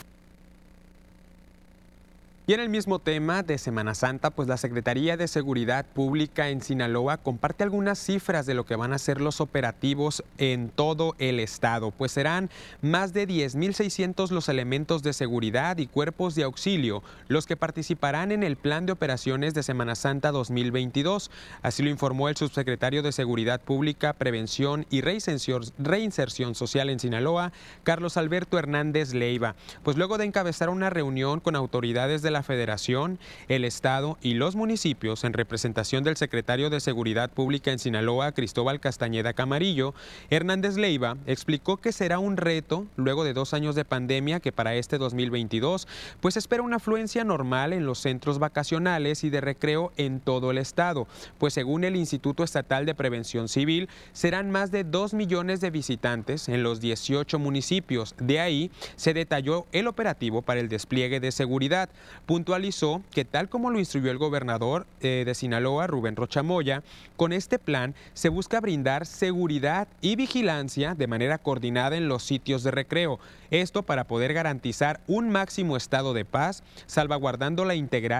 [2.50, 6.62] Y en el mismo tema de Semana Santa, pues la Secretaría de Seguridad Pública en
[6.62, 11.38] Sinaloa comparte algunas cifras de lo que van a ser los operativos en todo el
[11.38, 12.50] estado, pues serán
[12.82, 18.42] más de 10.600 los elementos de seguridad y cuerpos de auxilio los que participarán en
[18.42, 21.30] el Plan de Operaciones de Semana Santa 2022.
[21.62, 27.52] Así lo informó el subsecretario de Seguridad Pública, Prevención y Reinserción Social en Sinaloa,
[27.84, 29.54] Carlos Alberto Hernández Leiva.
[29.84, 33.18] Pues luego de encabezar una reunión con autoridades de la Federación,
[33.48, 38.80] el Estado y los municipios en representación del secretario de Seguridad Pública en Sinaloa, Cristóbal
[38.80, 39.94] Castañeda Camarillo,
[40.30, 44.74] Hernández Leiva explicó que será un reto luego de dos años de pandemia que para
[44.74, 45.86] este 2022
[46.20, 50.58] pues espera una afluencia normal en los centros vacacionales y de recreo en todo el
[50.58, 51.06] estado,
[51.38, 56.48] pues según el Instituto Estatal de Prevención Civil serán más de 2 millones de visitantes
[56.48, 58.14] en los 18 municipios.
[58.18, 61.88] De ahí se detalló el operativo para el despliegue de seguridad
[62.30, 66.84] puntualizó que tal como lo instruyó el gobernador eh, de Sinaloa, Rubén Rochamoya,
[67.16, 72.62] con este plan se busca brindar seguridad y vigilancia de manera coordinada en los sitios
[72.62, 73.18] de recreo.
[73.50, 77.74] Esto para poder garantizar un máximo estado de paz, salvaguardando la,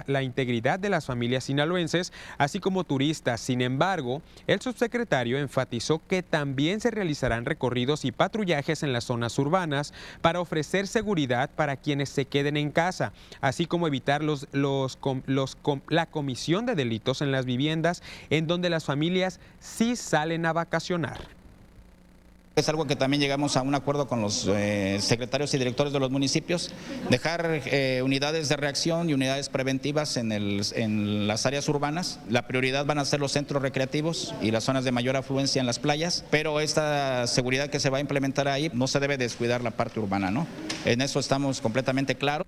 [0.08, 3.40] la integridad de las familias sinaloenses, así como turistas.
[3.40, 9.38] Sin embargo, el subsecretario enfatizó que también se realizarán recorridos y patrullajes en las zonas
[9.38, 14.98] urbanas para ofrecer seguridad para quienes se queden en casa, así como evitar los, los,
[15.26, 20.52] los, la comisión de delitos en las viviendas en donde las familias sí salen a
[20.52, 21.40] vacacionar.
[22.56, 26.00] Es algo que también llegamos a un acuerdo con los eh, secretarios y directores de
[26.00, 26.72] los municipios,
[27.08, 32.18] dejar eh, unidades de reacción y unidades preventivas en, las áreas urbanas.
[32.28, 35.66] La prioridad van a ser los centros recreativos y las zonas de mayor afluencia en
[35.66, 39.62] las playas, pero esta seguridad que se va a implementar ahí no se debe descuidar
[39.62, 40.46] la parte urbana, ¿no?
[40.84, 42.46] En eso estamos completamente claros.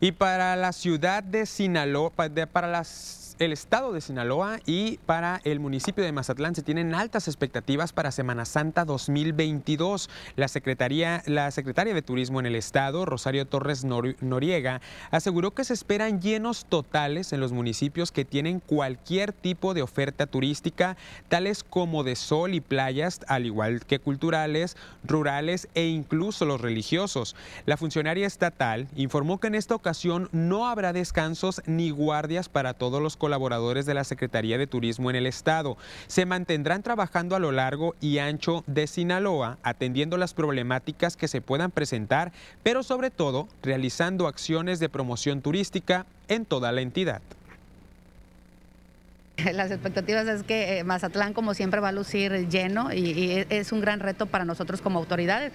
[0.00, 5.60] Y para la ciudad de Sinaloa, para las el estado de Sinaloa y para el
[5.60, 10.08] municipio de Mazatlán se tienen altas expectativas para Semana Santa 2022.
[10.36, 14.80] La Secretaría, la secretaria de Turismo en el estado, Rosario Torres Noriega,
[15.10, 20.26] aseguró que se esperan llenos totales en los municipios que tienen cualquier tipo de oferta
[20.26, 20.96] turística,
[21.28, 27.36] tales como de sol y playas, al igual que culturales, rurales e incluso los religiosos.
[27.66, 33.02] La funcionaria estatal informó que en esta ocasión no habrá descansos ni guardias para todos
[33.02, 35.76] los colaboradores de la Secretaría de Turismo en el Estado.
[36.06, 41.40] Se mantendrán trabajando a lo largo y ancho de Sinaloa, atendiendo las problemáticas que se
[41.40, 42.30] puedan presentar,
[42.62, 47.20] pero sobre todo realizando acciones de promoción turística en toda la entidad.
[49.52, 53.80] Las expectativas es que eh, Mazatlán como siempre va a lucir lleno y, es un
[53.80, 55.52] gran reto para nosotros como autoridades.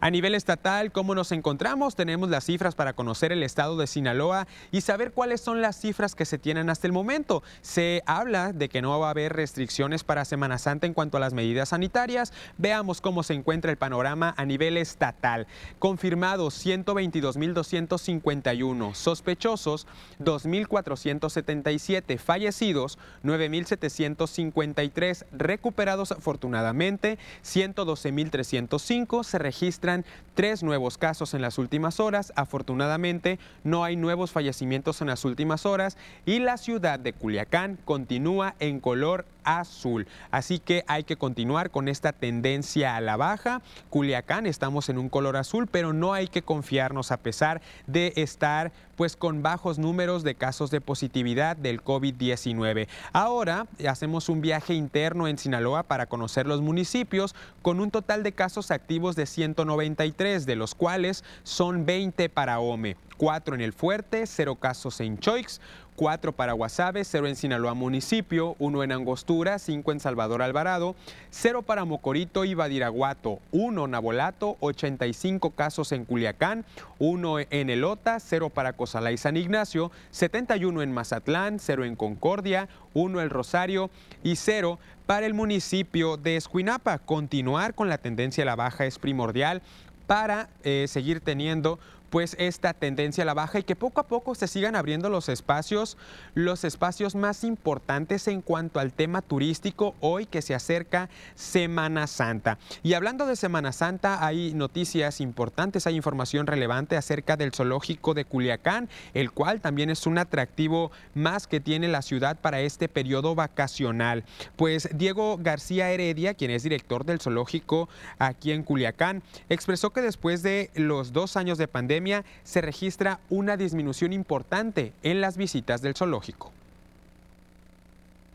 [0.00, 1.96] A nivel estatal, ¿cómo nos encontramos?
[1.96, 6.14] Tenemos las cifras para conocer el estado de Sinaloa y saber cuáles son las cifras
[6.14, 7.42] que se tienen hasta el momento.
[7.62, 11.20] Se habla de que no va a haber restricciones para Semana Santa en cuanto a
[11.20, 12.32] las medidas sanitarias.
[12.58, 15.48] Veamos cómo se encuentra el panorama a nivel estatal.
[15.80, 19.88] Confirmados 122.251, sospechosos
[20.20, 29.87] 2.477, fallecidos 9.753, recuperados afortunadamente 112.305, se registra
[30.34, 32.32] tres nuevos casos en las últimas horas.
[32.36, 38.54] Afortunadamente, no hay nuevos fallecimientos en las últimas horas y la ciudad de Culiacán continúa
[38.60, 40.06] en color azul.
[40.30, 43.62] Así que hay que continuar con esta tendencia a la baja.
[43.90, 48.72] Culiacán estamos en un color azul, pero no hay que confiarnos a pesar de estar
[48.96, 52.88] pues con bajos números de casos de positividad del COVID-19.
[53.12, 58.32] Ahora hacemos un viaje interno en Sinaloa para conocer los municipios con un total de
[58.32, 64.26] casos activos de 193, de los cuales son 20 para OME, 4 en el Fuerte,
[64.26, 65.60] 0 casos en Choix,
[65.96, 70.94] 4 para Guasave, 0 en Sinaloa municipio, 1 en Angostura, 5 en Salvador Alvarado,
[71.30, 76.64] 0 para Mocorito y Badiraguato, 1 Nabolato, 85 casos en Culiacán,
[77.00, 82.68] 1 en Elota, 0 para Cozalá y San Ignacio, 71 en Mazatlán, 0 en Concordia,
[82.94, 83.90] 1 en Rosario
[84.22, 86.98] y 0 para el municipio de Escuinapa.
[86.98, 89.62] Continuar con la tendencia a la baja es primordial
[90.06, 91.78] para eh, seguir teniendo
[92.10, 95.28] pues esta tendencia a la baja y que poco a poco se sigan abriendo los
[95.28, 95.96] espacios,
[96.34, 102.58] los espacios más importantes en cuanto al tema turístico hoy que se acerca Semana Santa.
[102.82, 108.24] Y hablando de Semana Santa, hay noticias importantes, hay información relevante acerca del zoológico de
[108.24, 113.34] Culiacán, el cual también es un atractivo más que tiene la ciudad para este periodo
[113.34, 114.24] vacacional.
[114.56, 117.88] Pues Diego García Heredia, quien es director del zoológico
[118.18, 121.97] aquí en Culiacán, expresó que después de los dos años de pandemia,
[122.44, 126.52] se registra una disminución importante en las visitas del zoológico.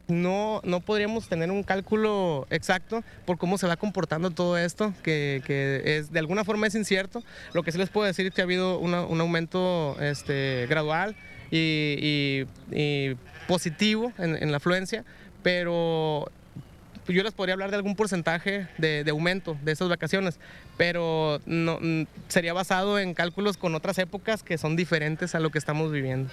[0.07, 5.41] No, no podríamos tener un cálculo exacto por cómo se va comportando todo esto, que,
[5.86, 7.24] es, de alguna forma es incierto.
[7.53, 11.16] Lo que sí les puedo decir es que ha habido un aumento este, gradual
[11.51, 12.45] y,
[13.47, 15.05] positivo en la afluencia,
[15.41, 16.30] pero
[17.07, 20.39] yo les podría hablar de algún porcentaje de, aumento de esas vacaciones,
[20.77, 21.79] pero no,
[22.27, 26.29] sería basado en cálculos con otras épocas que son diferentes a lo que estamos viviendo.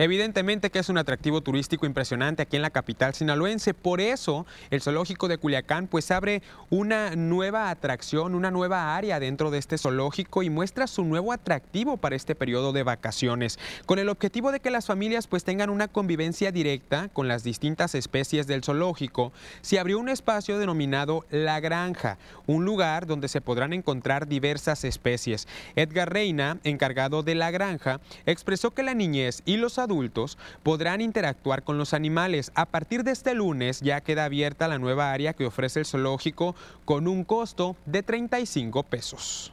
[0.00, 4.80] Evidentemente que es un atractivo turístico impresionante aquí en la capital sinaloense, por eso el
[4.80, 6.40] zoológico de Culiacán pues abre
[6.70, 11.98] una nueva atracción, una nueva área dentro de este zoológico y muestra su nuevo atractivo
[11.98, 15.86] para este periodo de vacaciones, con el objetivo de que las familias pues tengan una
[15.86, 19.34] convivencia directa con las distintas especies del zoológico.
[19.60, 25.46] Se abrió un espacio denominado La Granja, un lugar donde se podrán encontrar diversas especies.
[25.76, 31.00] Edgar Reina, encargado de La Granja, expresó que la niñez y los adultos adultos podrán
[31.00, 32.52] interactuar con los animales.
[32.54, 36.54] A partir de este lunes ya queda abierta la nueva área que ofrece el zoológico
[36.84, 39.52] con un costo de 35 pesos.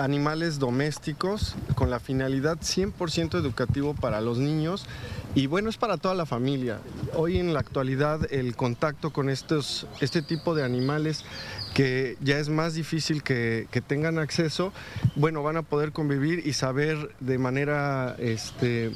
[0.00, 4.86] animales domésticos con la finalidad 100% educativo para los niños
[5.34, 6.78] y bueno, es para toda la familia.
[7.14, 11.24] Hoy en la actualidad el contacto con estos, este tipo de animales
[11.74, 14.72] que ya es más difícil que, tengan acceso,
[15.16, 18.92] bueno, van a poder convivir y saber de manera este,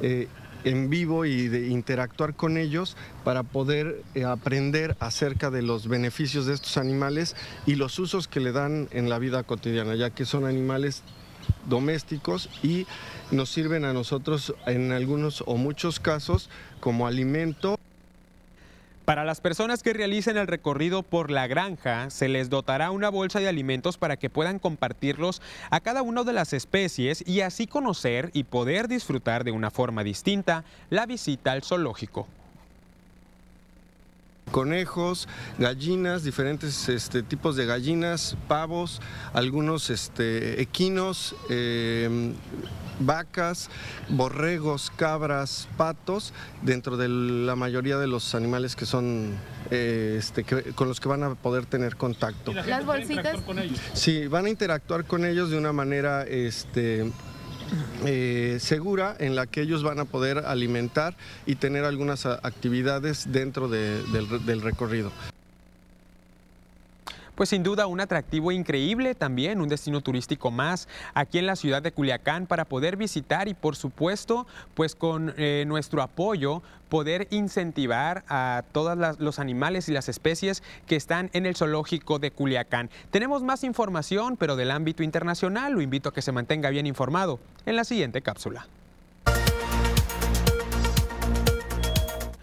[0.00, 0.28] eh,
[0.64, 6.46] en vivo y de interactuar con ellos para poder eh, aprender acerca de los beneficios
[6.46, 7.36] de estos animales
[7.66, 11.02] y los usos que le dan en la vida cotidiana, ya que son animales
[11.66, 12.86] domésticos y
[13.30, 16.48] nos sirven a nosotros en algunos o muchos casos
[16.80, 17.78] como alimento.
[19.04, 23.38] Para las personas que realicen el recorrido por la granja, se les dotará una bolsa
[23.38, 28.30] de alimentos para que puedan compartirlos a cada una de las especies y así conocer
[28.32, 32.26] y poder disfrutar de una forma distinta la visita al zoológico
[34.54, 35.26] conejos,
[35.58, 39.00] gallinas, diferentes este, tipos de gallinas, pavos,
[39.32, 42.32] algunos este, equinos, eh,
[43.00, 43.68] vacas,
[44.08, 46.32] borregos, cabras, patos,
[46.62, 49.34] dentro de la mayoría de los animales que son
[49.72, 52.52] eh, este, con los que van a poder tener contacto.
[52.52, 53.40] ¿Las bolsitas?
[53.40, 53.80] Con ellos?
[53.92, 57.10] Sí, van a interactuar con ellos de una manera este,
[58.04, 63.68] eh, segura en la que ellos van a poder alimentar y tener algunas actividades dentro
[63.68, 65.10] del recorrido
[67.34, 71.82] pues sin duda un atractivo increíble también, un destino turístico más aquí en la ciudad
[71.82, 78.24] de Culiacán para poder visitar y por supuesto pues con eh, nuestro apoyo poder incentivar
[78.28, 82.90] a todos los animales y las especies que están en el zoológico de Culiacán.
[83.10, 87.40] Tenemos más información, pero del ámbito internacional, lo invito a que se mantenga bien informado
[87.66, 88.68] en la siguiente cápsula.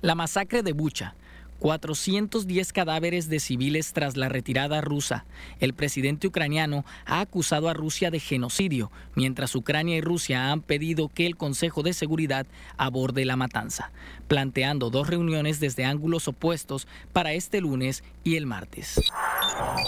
[0.02, 1.16] La masacre de Bucha
[1.62, 5.26] 410 cadáveres de civiles tras la retirada rusa.
[5.60, 11.08] El presidente ucraniano ha acusado a Rusia de genocidio, mientras Ucrania y Rusia han pedido
[11.08, 12.48] que el Consejo de Seguridad
[12.78, 13.92] aborde la matanza,
[14.32, 18.96] planteando dos reuniones desde ángulos opuestos para este lunes y el martes.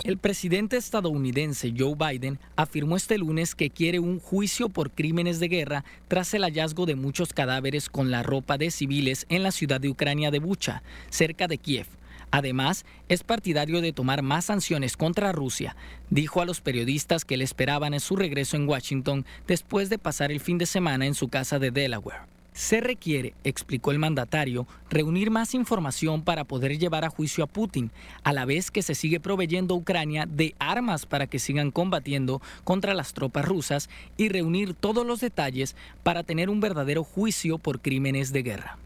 [0.04, 5.48] El presidente estadounidense Joe Biden afirmó este lunes que quiere un juicio por crímenes de
[5.48, 9.80] guerra tras el hallazgo de muchos cadáveres con la ropa de civiles en la ciudad
[9.80, 11.88] de Ucrania de Bucha, cerca de Kiev.
[12.30, 15.78] Además, es partidario de tomar más sanciones contra Rusia.
[16.10, 20.34] Dijo a los periodistas que le esperaban en su regreso en Washington después de pasar
[20.34, 22.33] el fin de semana en su casa de Delaware.
[22.54, 27.90] Se requiere, explicó el mandatario, reunir más información para poder llevar a juicio a Putin,
[28.24, 32.44] a la vez que se sigue proveyendo a Ucrania de armas para que sigan combatiendo
[32.64, 37.82] contra las tropas rusas y reunir todos los detalles para tener un verdadero juicio por
[37.82, 38.78] crímenes de guerra.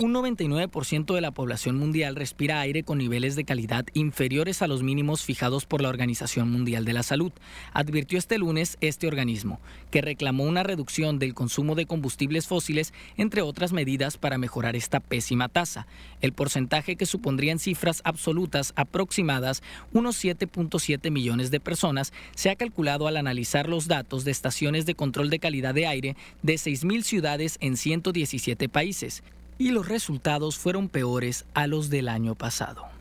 [0.00, 4.82] Un 99% de la población mundial respira aire con niveles de calidad inferiores a los
[4.82, 7.32] mínimos fijados por la Organización Mundial de la Salud,
[7.72, 13.42] advirtió este lunes este organismo, que reclamó una reducción del consumo de combustibles fósiles, entre
[13.42, 15.86] otras medidas para mejorar esta pésima tasa.
[16.22, 19.62] El porcentaje que supondría en cifras absolutas aproximadas
[19.92, 24.94] unos 7.7 millones de personas se ha calculado al analizar los datos de estaciones de
[24.94, 29.22] control de calidad de aire de 6.000 ciudades en 117 países
[29.58, 32.91] y los resultados fueron peores a los del año pasado.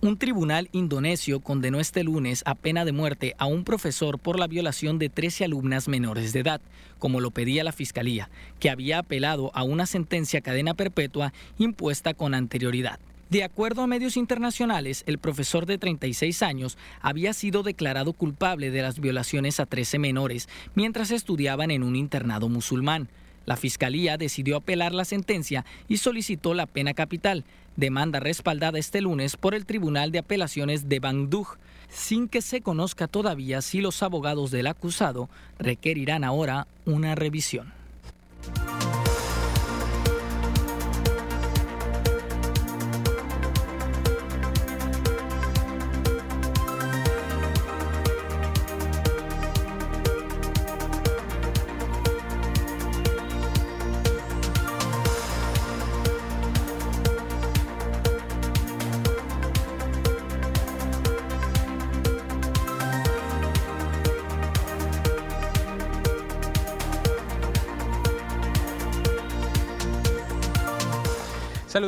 [0.00, 4.46] Un tribunal indonesio condenó este lunes a pena de muerte a un profesor por la
[4.46, 6.60] violación de 13 alumnas menores de edad,
[6.98, 8.30] como lo pedía la Fiscalía,
[8.60, 13.00] que había apelado a una sentencia cadena perpetua impuesta con anterioridad.
[13.30, 18.80] De acuerdo a medios internacionales, el profesor de 36 años había sido declarado culpable de
[18.80, 23.08] las violaciones a 13 menores mientras estudiaban en un internado musulmán.
[23.48, 27.46] La Fiscalía decidió apelar la sentencia y solicitó la pena capital,
[27.76, 31.46] demanda respaldada este lunes por el Tribunal de Apelaciones de Bandung,
[31.88, 37.72] sin que se conozca todavía si los abogados del acusado requerirán ahora una revisión.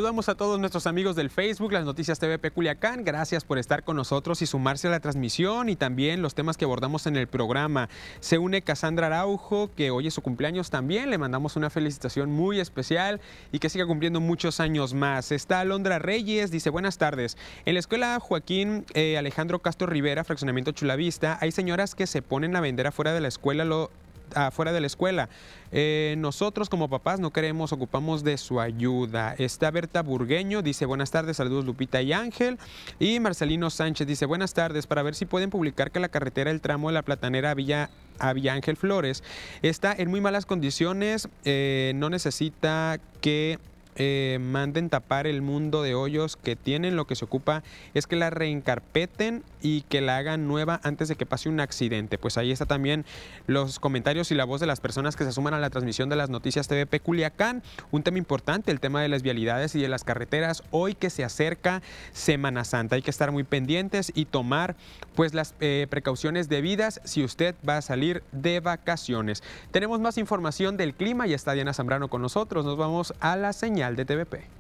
[0.01, 3.05] Saludamos a todos nuestros amigos del Facebook, las noticias TVP Culiacán.
[3.05, 6.65] Gracias por estar con nosotros y sumarse a la transmisión y también los temas que
[6.65, 7.91] abordamos en el programa.
[8.21, 11.11] Se une Casandra Araujo, que hoy es su cumpleaños también.
[11.11, 13.21] Le mandamos una felicitación muy especial
[13.53, 15.33] y que siga cumpliendo muchos años más.
[15.33, 17.37] Está Alondra Reyes, dice buenas tardes.
[17.67, 22.57] En la escuela Joaquín eh, Alejandro Castro Rivera, fraccionamiento Chulavista, hay señoras que se ponen
[22.57, 23.91] a vender afuera de la escuela lo
[24.35, 25.29] afuera de la escuela.
[25.73, 29.35] Eh, nosotros como papás no queremos, ocupamos de su ayuda.
[29.39, 32.59] Está Berta Burgueño, dice buenas tardes, saludos Lupita y Ángel.
[32.99, 36.61] Y Marcelino Sánchez dice buenas tardes, para ver si pueden publicar que la carretera, el
[36.61, 39.23] tramo de la platanera Villa, a Villa Ángel Flores
[39.63, 43.59] está en muy malas condiciones, eh, no necesita que
[43.97, 47.63] eh, manden tapar el mundo de hoyos que tienen, lo que se ocupa
[47.93, 52.17] es que la reencarpeten y que la hagan nueva antes de que pase un accidente.
[52.17, 53.05] Pues ahí está también
[53.47, 56.17] los comentarios y la voz de las personas que se suman a la transmisión de
[56.17, 57.63] las noticias TVP Culiacán.
[57.91, 60.63] Un tema importante, el tema de las vialidades y de las carreteras.
[60.71, 61.83] Hoy que se acerca
[62.13, 64.77] Semana Santa, hay que estar muy pendientes y tomar
[65.15, 69.43] pues las eh, precauciones debidas si usted va a salir de vacaciones.
[69.73, 72.65] Tenemos más información del clima y está Diana Zambrano con nosotros.
[72.65, 74.60] Nos vamos a la señal de TVP.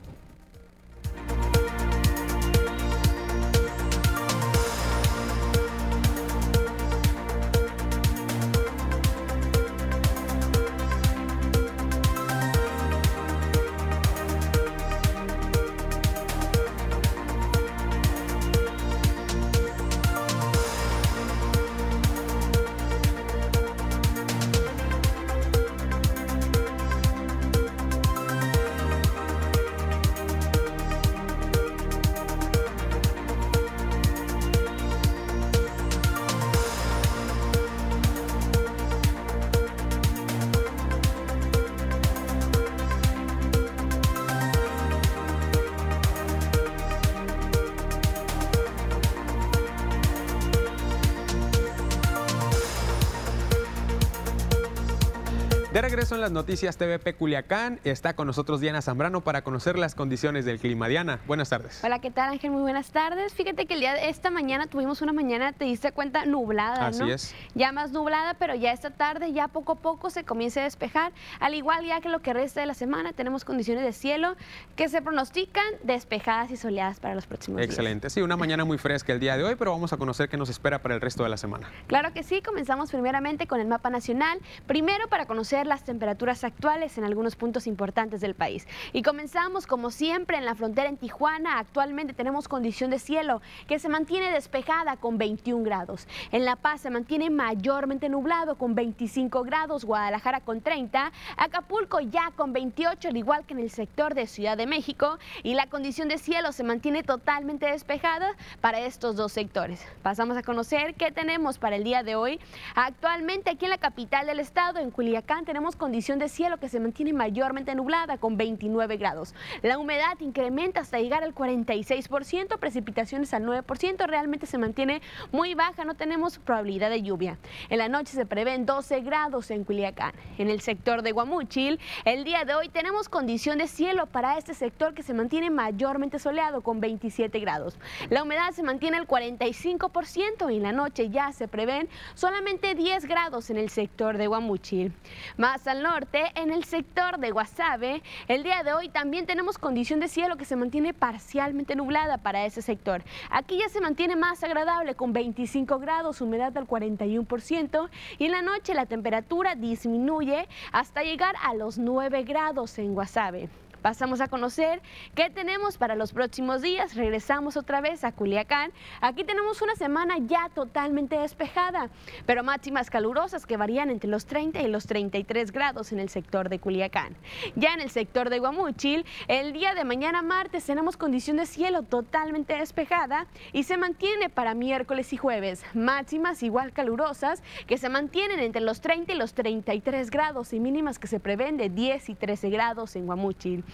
[56.20, 60.86] Las noticias TVP Culiacán, está con nosotros Diana Zambrano para conocer las condiciones del clima.
[60.86, 61.82] Diana, buenas tardes.
[61.82, 62.50] Hola, ¿qué tal Ángel?
[62.50, 63.32] Muy buenas tardes.
[63.32, 66.98] Fíjate que el día de esta mañana tuvimos una mañana, te diste cuenta, nublada, Así
[67.00, 67.06] ¿no?
[67.06, 67.34] es.
[67.54, 71.12] Ya más nublada, pero ya esta tarde, ya poco a poco se comienza a despejar.
[71.38, 74.36] Al igual ya que lo que resta de la semana, tenemos condiciones de cielo
[74.76, 77.70] que se pronostican despejadas y soleadas para los próximos días.
[77.70, 78.10] Excelente.
[78.10, 80.50] Sí, una mañana muy fresca el día de hoy, pero vamos a conocer qué nos
[80.50, 81.70] espera para el resto de la semana.
[81.86, 86.09] Claro que sí, comenzamos primeramente con el mapa nacional, primero para conocer las temperaturas
[86.44, 88.66] actuales en algunos puntos importantes del país.
[88.92, 93.78] Y comenzamos como siempre en la frontera en Tijuana, actualmente tenemos condición de cielo que
[93.78, 96.06] se mantiene despejada con 21 grados.
[96.32, 102.30] En La Paz se mantiene mayormente nublado con 25 grados, Guadalajara con 30, Acapulco ya
[102.36, 106.08] con 28, al igual que en el sector de Ciudad de México, y la condición
[106.08, 109.84] de cielo se mantiene totalmente despejada para estos dos sectores.
[110.02, 112.40] Pasamos a conocer qué tenemos para el día de hoy.
[112.74, 116.80] Actualmente aquí en la capital del estado, en Culiacán, tenemos condición de cielo que se
[116.80, 119.34] mantiene mayormente nublada con 29 grados.
[119.60, 125.84] La humedad incrementa hasta llegar al 46%, precipitaciones al 9%, realmente se mantiene muy baja,
[125.84, 127.36] no tenemos probabilidad de lluvia.
[127.68, 130.12] En la noche se prevén 12 grados en Culiacán.
[130.38, 134.54] En el sector de Guamúchil, el día de hoy tenemos condición de cielo para este
[134.54, 137.78] sector que se mantiene mayormente soleado con 27 grados.
[138.08, 143.04] La humedad se mantiene al 45% y en la noche ya se prevén solamente 10
[143.04, 144.94] grados en el sector de Guamúchil.
[145.36, 145.89] Más al norte,
[146.36, 150.44] en el sector de Guasave, el día de hoy también tenemos condición de cielo que
[150.44, 153.02] se mantiene parcialmente nublada para ese sector.
[153.28, 157.88] Aquí ya se mantiene más agradable con 25 grados, humedad al 41%
[158.18, 163.48] y en la noche la temperatura disminuye hasta llegar a los 9 grados en Guasave.
[163.82, 164.82] Pasamos a conocer
[165.14, 166.94] qué tenemos para los próximos días.
[166.94, 168.72] Regresamos otra vez a Culiacán.
[169.00, 171.88] Aquí tenemos una semana ya totalmente despejada,
[172.26, 176.50] pero máximas calurosas que varían entre los 30 y los 33 grados en el sector
[176.50, 177.16] de Culiacán.
[177.56, 181.82] Ya en el sector de Guamúchil, el día de mañana martes tenemos condición de cielo
[181.82, 185.64] totalmente despejada y se mantiene para miércoles y jueves.
[185.72, 190.98] Máximas igual calurosas que se mantienen entre los 30 y los 33 grados y mínimas
[190.98, 193.64] que se prevén de 10 y 13 grados en Guamúchil.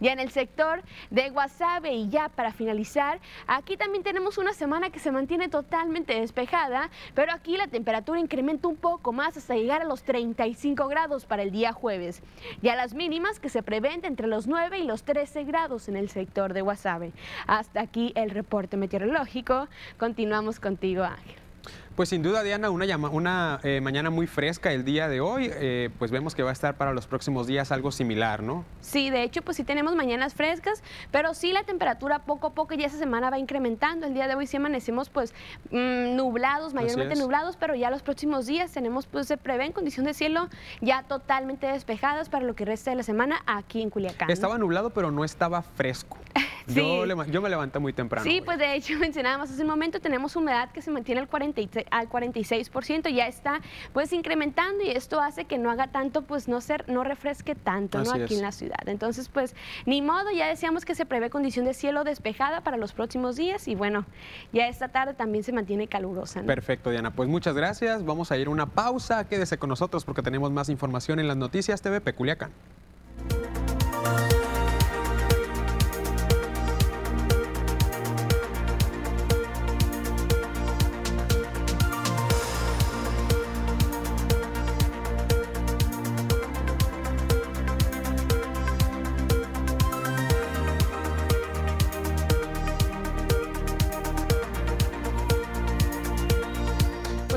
[0.00, 4.90] Ya en el sector de Guasave y ya para finalizar, aquí también tenemos una semana
[4.90, 9.82] que se mantiene totalmente despejada, pero aquí la temperatura incrementa un poco más hasta llegar
[9.82, 12.22] a los 35 grados para el día jueves.
[12.62, 16.08] Ya las mínimas que se prevén entre los 9 y los 13 grados en el
[16.08, 17.12] sector de Guasave.
[17.46, 19.68] Hasta aquí el reporte meteorológico.
[19.98, 21.44] Continuamos contigo, Ángel.
[21.96, 25.90] Pues sin duda, Diana, una, una eh, mañana muy fresca el día de hoy, eh,
[25.96, 28.64] pues vemos que va a estar para los próximos días algo similar, ¿no?
[28.80, 30.82] Sí, de hecho, pues sí tenemos mañanas frescas,
[31.12, 34.08] pero sí la temperatura poco a poco ya esa semana va incrementando.
[34.08, 35.34] El día de hoy sí amanecemos pues
[35.70, 40.04] mm, nublados, mayormente nublados, pero ya los próximos días tenemos, pues se prevé en condición
[40.04, 40.48] de cielo
[40.80, 44.30] ya totalmente despejadas para lo que resta de la semana aquí en Culiacán.
[44.32, 46.18] Estaba nublado, pero no estaba fresco.
[46.66, 48.24] Yo, yo, me levanté muy temprano.
[48.24, 51.83] Sí, pues de hecho mencionábamos hace un momento, tenemos humedad que se mantiene al 43
[51.90, 53.60] al 46%, ya está
[53.92, 58.02] pues incrementando y esto hace que no haga tanto, pues no ser, no refresque tanto,
[58.02, 58.12] ¿no?
[58.12, 58.86] Aquí en la ciudad.
[58.86, 59.54] Entonces, pues
[59.86, 63.68] ni modo, ya decíamos que se prevé condición de cielo despejada para los próximos días
[63.68, 64.06] y bueno,
[64.52, 66.42] ya esta tarde también se mantiene calurosa.
[66.42, 67.10] Perfecto, Diana.
[67.12, 68.04] Pues muchas gracias.
[68.04, 69.28] Vamos a ir a una pausa.
[69.28, 72.52] Quédese con nosotros porque tenemos más información en las noticias TV Peculiacán.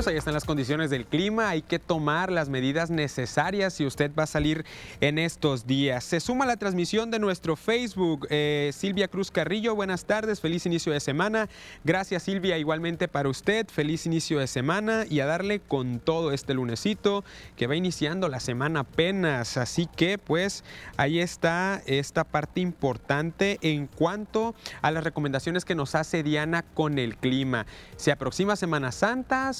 [0.08, 1.50] Ahí están las condiciones del clima.
[1.50, 4.64] Hay que tomar las medidas necesarias si usted va a salir
[5.00, 6.04] en estos días.
[6.04, 8.26] Se suma la transmisión de nuestro Facebook.
[8.30, 11.48] Eh, Silvia Cruz Carrillo, buenas tardes, feliz inicio de semana.
[11.84, 16.54] Gracias Silvia, igualmente para usted, feliz inicio de semana y a darle con todo este
[16.54, 17.24] lunesito
[17.56, 19.56] que va iniciando la semana apenas.
[19.56, 20.64] Así que pues
[20.96, 26.98] ahí está esta parte importante en cuanto a las recomendaciones que nos hace Diana con
[26.98, 27.66] el clima.
[27.96, 29.52] Se aproxima Semana Santa,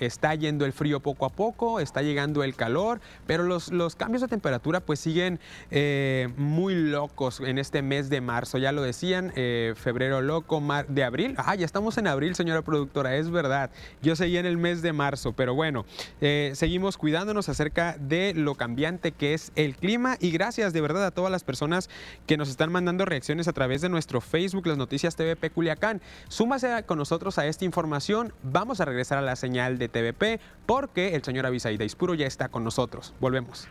[0.00, 4.22] está yendo el frío poco a poco, está llegando el calor, pero los, los cambios
[4.22, 8.58] de temperatura pues siguen eh, muy locos en este mes de marzo.
[8.58, 11.34] Ya lo decían, eh, febrero loco, mar, de abril.
[11.38, 13.70] Ah, ya estamos en abril, señora productora, es verdad.
[14.02, 15.84] Yo seguí en el mes de marzo, pero bueno,
[16.20, 21.06] eh, seguimos cuidándonos acerca de lo cambiante que es el clima y gracias de verdad
[21.06, 21.88] a todas las personas
[22.26, 26.00] que nos están mandando reacciones a través de nuestro Facebook, las noticias TVP Culiacán.
[26.28, 28.32] Súmase con nosotros a esta información.
[28.42, 32.48] Vamos a regresar a la señal de TVP porque el señor Avisaída Ispuro ya está
[32.48, 33.14] con nosotros.
[33.20, 33.68] Volvemos.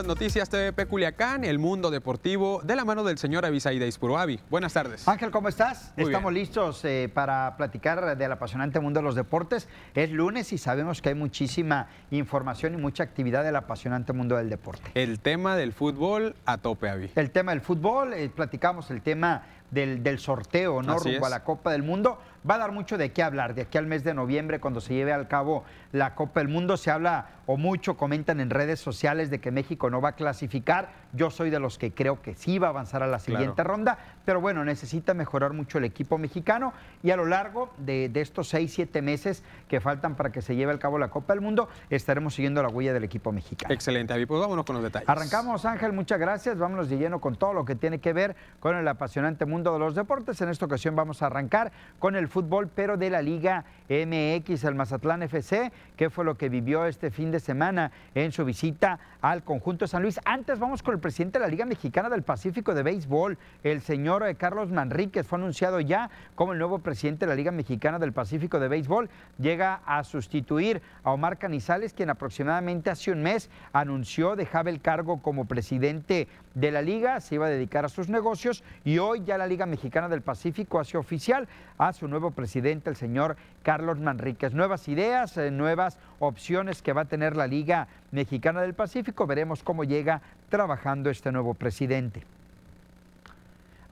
[0.00, 4.40] Las noticias TVP Culiacán, el mundo deportivo, de la mano del señor Avisaída Ispuroavi.
[4.48, 5.06] Buenas tardes.
[5.06, 5.92] Ángel, ¿cómo estás?
[5.94, 9.68] Estamos listos eh, para platicar del apasionante mundo de los deportes.
[9.94, 14.48] Es lunes y sabemos que hay muchísima información y mucha actividad del apasionante mundo del
[14.48, 14.90] deporte.
[14.94, 17.10] El tema del fútbol a tope, Avi.
[17.14, 20.98] El tema del fútbol, eh, platicamos el tema del, sorteo, ¿no?
[20.98, 22.18] Rumbo a la Copa del Mundo.
[22.48, 23.54] Va a dar mucho de qué hablar.
[23.54, 26.76] De aquí al mes de noviembre, cuando se lleve al cabo la Copa del Mundo,
[26.76, 30.88] se habla o mucho comentan en redes sociales de que México no va a clasificar.
[31.12, 33.98] Yo soy de los que creo que sí va a avanzar a la siguiente ronda,
[34.24, 36.72] pero bueno, necesita mejorar mucho el equipo mexicano
[37.02, 40.72] y a lo largo de, estos seis, siete meses que faltan para que se lleve
[40.72, 43.74] al cabo la Copa del Mundo, estaremos siguiendo la huella del equipo mexicano.
[43.74, 44.26] Excelente, Avi.
[44.26, 45.08] Pues vámonos con los detalles.
[45.08, 46.56] Arrancamos, Ángel, muchas gracias.
[46.56, 49.72] Vámonos de lleno con todo lo que tiene que ver con el apasionante mundo mundo
[49.74, 50.40] de los deportes.
[50.40, 54.74] En esta ocasión vamos a arrancar con el fútbol, pero de la Liga MX, el
[54.74, 59.42] Mazatlán FC, que fue lo que vivió este fin de semana en su visita al
[59.42, 60.20] conjunto San Luis.
[60.24, 64.26] Antes vamos con el presidente de la Liga Mexicana del Pacífico de Béisbol, el señor
[64.26, 68.12] eh, Carlos Manríquez, fue anunciado ya como el nuevo presidente de la Liga Mexicana del
[68.12, 69.10] Pacífico de Béisbol.
[69.38, 75.20] Llega a sustituir a Omar Canizales, quien aproximadamente hace un mes anunció dejaba el cargo
[75.20, 79.38] como presidente de la liga, se iba a dedicar a sus negocios y hoy ya
[79.38, 81.48] la Liga Mexicana del Pacífico hace oficial
[81.78, 84.52] a su nuevo presidente, el señor Carlos Manríquez.
[84.52, 89.26] Nuevas ideas, eh, nuevas opciones que va a tener la Liga Mexicana del Pacífico.
[89.26, 92.24] Veremos cómo llega trabajando este nuevo presidente.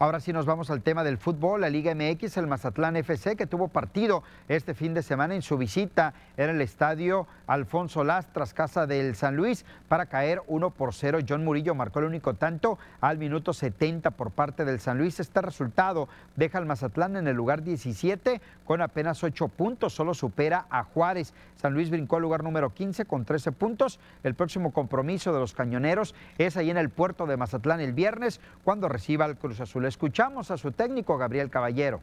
[0.01, 3.49] Ahora sí nos vamos al tema del fútbol, la Liga MX, el Mazatlán FC, que
[3.49, 8.86] tuvo partido este fin de semana en su visita en el estadio Alfonso Lastras, casa
[8.86, 11.18] del San Luis, para caer 1 por 0.
[11.28, 15.18] John Murillo marcó el único tanto al minuto 70 por parte del San Luis.
[15.18, 20.66] Este resultado deja al Mazatlán en el lugar 17 con apenas 8 puntos, solo supera
[20.70, 21.34] a Juárez.
[21.57, 23.99] San Luis brincó al lugar número 15 con 13 puntos.
[24.22, 28.40] El próximo compromiso de los cañoneros es ahí en el puerto de Mazatlán el viernes,
[28.62, 29.88] cuando reciba al Cruz Azul.
[29.89, 32.03] Escuchamos a su técnico, Gabriel Caballero.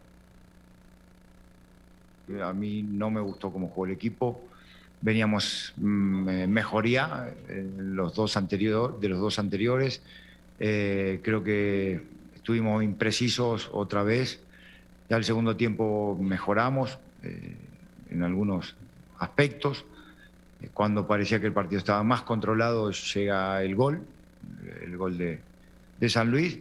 [2.44, 4.42] A mí no me gustó cómo jugó el equipo.
[5.02, 7.32] Veníamos mm, eh, mejoría
[7.78, 10.02] los dos de los dos anteriores.
[10.60, 12.02] Eh, creo que
[12.36, 14.42] estuvimos imprecisos otra vez.
[15.08, 17.56] Ya el segundo tiempo mejoramos eh,
[18.10, 18.76] en algunos
[19.20, 19.86] aspectos.
[20.74, 24.02] Cuando parecía que el partido estaba más controlado, llega el gol,
[24.82, 26.58] el gol de San Luis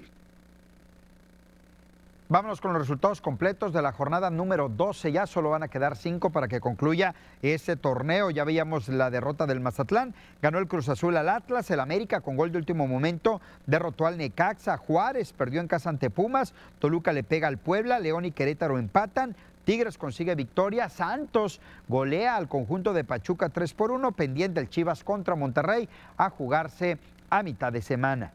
[2.27, 5.13] Vámonos con los resultados completos de la jornada número 12.
[5.13, 8.31] Ya solo van a quedar cinco para que concluya ese torneo.
[8.31, 10.15] Ya veíamos la derrota del Mazatlán.
[10.41, 11.71] Ganó el Cruz Azul al Atlas.
[11.71, 14.79] El América con gol de último momento derrotó al Necaxa.
[14.79, 16.55] Juárez perdió en casa ante Pumas.
[16.79, 17.99] Toluca le pega al Puebla.
[18.01, 19.37] León y Querétaro empatan.
[19.67, 20.89] Tigres consigue victoria.
[20.89, 24.13] Santos golea al conjunto de Pachuca 3 por 1.
[24.13, 26.97] Pendiente el Chivas contra Monterrey a jugarse
[27.29, 28.33] a mitad de semana.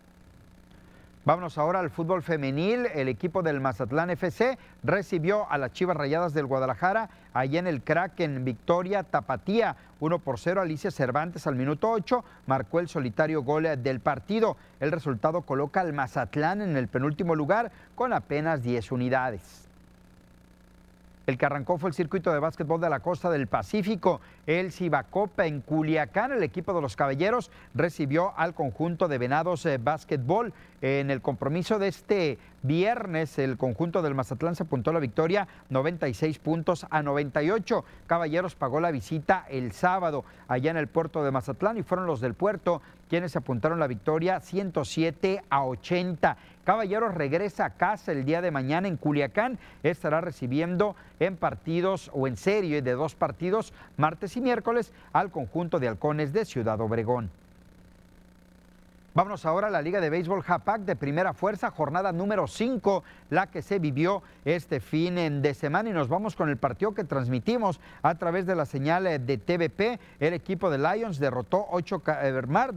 [1.30, 2.88] Vámonos ahora al fútbol femenil.
[2.88, 7.84] El equipo del Mazatlán FC recibió a las Chivas Rayadas del Guadalajara allí en el
[7.84, 9.76] crack en Victoria Tapatía.
[10.00, 10.60] 1 por 0.
[10.60, 14.58] Alicia Cervantes al minuto 8 marcó el solitario gol del partido.
[14.80, 19.70] El resultado coloca al Mazatlán en el penúltimo lugar con apenas 10 unidades.
[21.28, 24.20] El que arrancó fue el circuito de básquetbol de la costa del Pacífico.
[24.50, 29.78] El Cibacopa en Culiacán, el equipo de los caballeros recibió al conjunto de Venados eh,
[29.78, 30.56] Básquetbol.
[30.82, 36.40] En el compromiso de este viernes, el conjunto del Mazatlán se apuntó la victoria 96
[36.40, 37.86] puntos a 98.
[38.08, 42.20] Caballeros pagó la visita el sábado allá en el puerto de Mazatlán y fueron los
[42.20, 46.38] del puerto quienes apuntaron la victoria 107 a 80.
[46.64, 49.58] Caballeros regresa a casa el día de mañana en Culiacán.
[49.82, 55.80] Estará recibiendo en partidos o en serie de dos partidos, martes y miércoles, al conjunto
[55.80, 57.30] de halcones de Ciudad Obregón.
[59.16, 63.48] Vámonos ahora a la Liga de Béisbol Japac de primera fuerza, jornada número 5, la
[63.48, 67.80] que se vivió este fin de semana y nos vamos con el partido que transmitimos
[68.04, 70.00] a través de la señal de TVP.
[70.20, 72.04] El equipo de Lions derrotó 8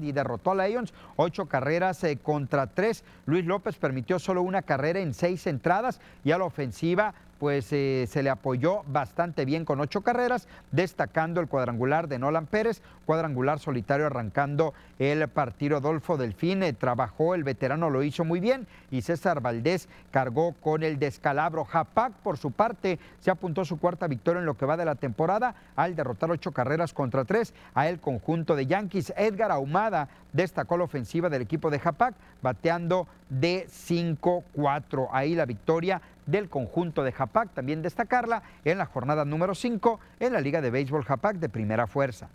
[0.00, 3.04] y derrotó a Lions ocho carreras eh, contra tres.
[3.26, 8.06] Luis López permitió solo una carrera en seis entradas y a la ofensiva pues eh,
[8.08, 13.58] se le apoyó bastante bien con ocho carreras, destacando el cuadrangular de Nolan Pérez, cuadrangular
[13.58, 19.02] solitario arrancando el partido Adolfo Delfín, eh, trabajó, el veterano lo hizo muy bien y
[19.02, 21.64] César Valdés cargó con el descalabro.
[21.64, 24.94] Japac, por su parte, se apuntó su cuarta victoria en lo que va de la
[24.94, 29.12] temporada al derrotar ocho carreras contra tres a el conjunto de Yankees.
[29.16, 35.08] Edgar Ahumada destacó la ofensiva del equipo de Japac, bateando de 5-4.
[35.10, 40.32] Ahí la victoria del conjunto de Japac, también destacarla en la jornada número 5 en
[40.32, 42.28] la Liga de Béisbol Japac de primera fuerza.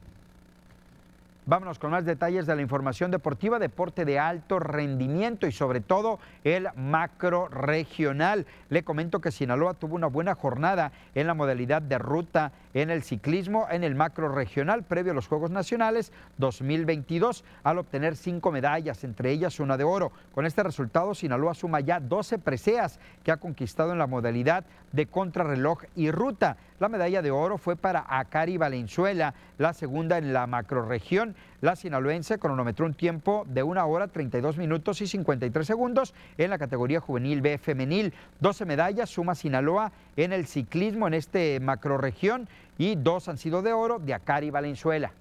[1.49, 6.19] Vámonos con más detalles de la información deportiva, deporte de alto rendimiento y sobre todo
[6.43, 8.45] el macro regional.
[8.69, 12.51] Le comento que Sinaloa tuvo una buena jornada en la modalidad de ruta
[12.81, 18.15] en el ciclismo en el macro regional previo a los Juegos Nacionales 2022 al obtener
[18.15, 20.11] cinco medallas, entre ellas una de oro.
[20.33, 25.07] Con este resultado, Sinaloa suma ya 12 preseas que ha conquistado en la modalidad de
[25.07, 26.57] contrarreloj y ruta.
[26.79, 31.35] La medalla de oro fue para Acari Valenzuela, la segunda en la macroregión.
[31.59, 36.59] La sinaloense cronometró un tiempo de una hora 32 minutos y 53 segundos en la
[36.59, 38.13] categoría juvenil B femenil.
[38.41, 42.47] 12 medallas suma Sinaloa en el ciclismo en este macroregión
[42.77, 45.11] y dos han sido de oro de Acari Valenzuela.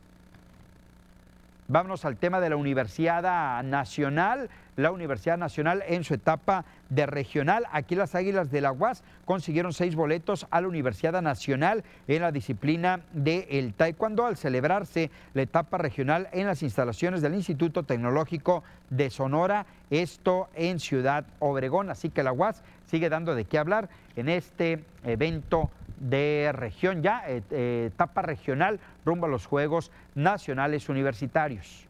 [1.69, 4.49] Vámonos al tema de la Universidad Nacional.
[4.77, 7.65] La Universidad Nacional en su etapa de regional.
[7.73, 12.31] Aquí las Águilas de la UAS consiguieron seis boletos a la Universidad Nacional en la
[12.31, 19.11] disciplina del taekwondo al celebrarse la etapa regional en las instalaciones del Instituto Tecnológico de
[19.11, 21.91] Sonora, esto en Ciudad Obregón.
[21.91, 27.23] Así que la UAS sigue dando de qué hablar en este evento de región ya,
[27.27, 31.87] eh, eh, etapa regional rumbo a los Juegos Nacionales Universitarios.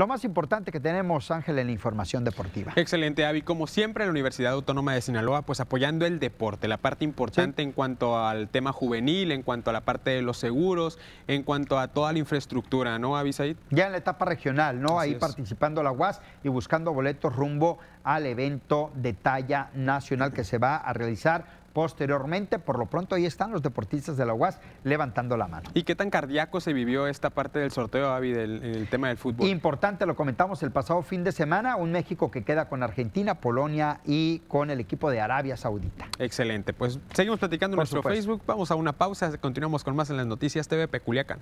[0.00, 2.72] Lo más importante que tenemos, Ángel, en la información deportiva.
[2.76, 3.42] Excelente, Avi.
[3.42, 7.72] Como siempre, la Universidad Autónoma de Sinaloa, pues apoyando el deporte, la parte importante en
[7.72, 11.88] cuanto al tema juvenil, en cuanto a la parte de los seguros, en cuanto a
[11.88, 13.58] toda la infraestructura, ¿no, Avi Said?
[13.68, 14.98] Ya en la etapa regional, ¿no?
[14.98, 20.56] Ahí participando la UAS y buscando boletos rumbo al evento de talla nacional que se
[20.56, 22.58] va a realizar posteriormente.
[22.58, 25.70] Por lo pronto ahí están los deportistas de la UAS levantando la mano.
[25.74, 29.16] ¿Y qué tan cardíaco se vivió esta parte del sorteo, Avi, del, el tema del
[29.16, 29.48] fútbol?
[29.48, 34.00] Importante, lo comentamos el pasado fin de semana, un México que queda con Argentina, Polonia
[34.04, 36.06] y con el equipo de Arabia Saudita.
[36.18, 40.16] Excelente, pues seguimos platicando en nuestro Facebook, vamos a una pausa, continuamos con más en
[40.16, 41.38] las noticias TV Peculiacán.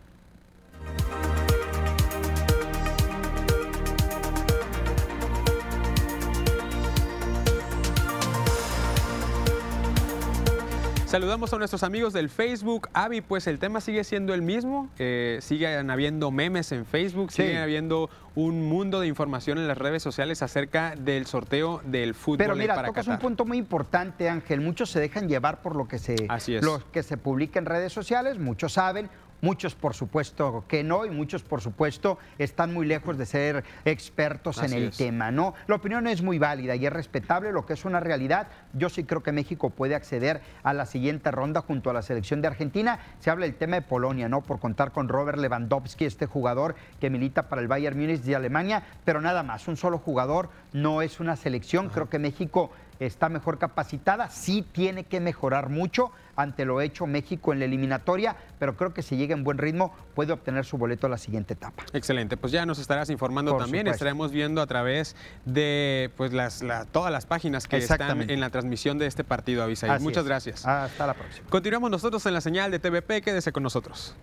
[11.08, 12.90] Saludamos a nuestros amigos del Facebook.
[12.92, 14.90] Avi, pues el tema sigue siendo el mismo.
[14.98, 20.02] Eh, siguen habiendo memes en Facebook, sigue habiendo un mundo de información en las redes
[20.02, 22.36] sociales acerca del sorteo del fútbol.
[22.36, 24.60] Pero mira, tocas un punto muy importante, Ángel.
[24.60, 26.28] Muchos se dejan llevar por lo que se,
[26.60, 28.38] Lo que se publica en redes sociales.
[28.38, 29.08] Muchos saben,
[29.40, 34.62] Muchos, por supuesto, que no, y muchos, por supuesto, están muy lejos de ser expertos
[34.62, 35.54] en el tema, ¿no?
[35.68, 38.48] La opinión es muy válida y es respetable lo que es una realidad.
[38.72, 42.42] Yo sí creo que México puede acceder a la siguiente ronda junto a la selección
[42.42, 42.98] de Argentina.
[43.20, 44.42] Se habla del tema de Polonia, ¿no?
[44.42, 48.82] Por contar con Robert Lewandowski, este jugador que milita para el Bayern Múnich de Alemania,
[49.04, 51.90] pero nada más, un solo jugador no es una selección.
[51.90, 57.52] Creo que México está mejor capacitada, sí tiene que mejorar mucho ante lo hecho México
[57.52, 61.08] en la eliminatoria, pero creo que si llega en buen ritmo puede obtener su boleto
[61.08, 61.84] a la siguiente etapa.
[61.92, 67.12] Excelente, pues ya nos estarás informando también, estaremos viendo a través de pues las, todas
[67.12, 70.00] las páginas que están en la transmisión de este partido, Avisaí.
[70.00, 70.64] Muchas gracias.
[70.64, 71.48] Hasta la próxima.
[71.50, 74.14] Continuamos nosotros en la señal de TVP, quédese con nosotros.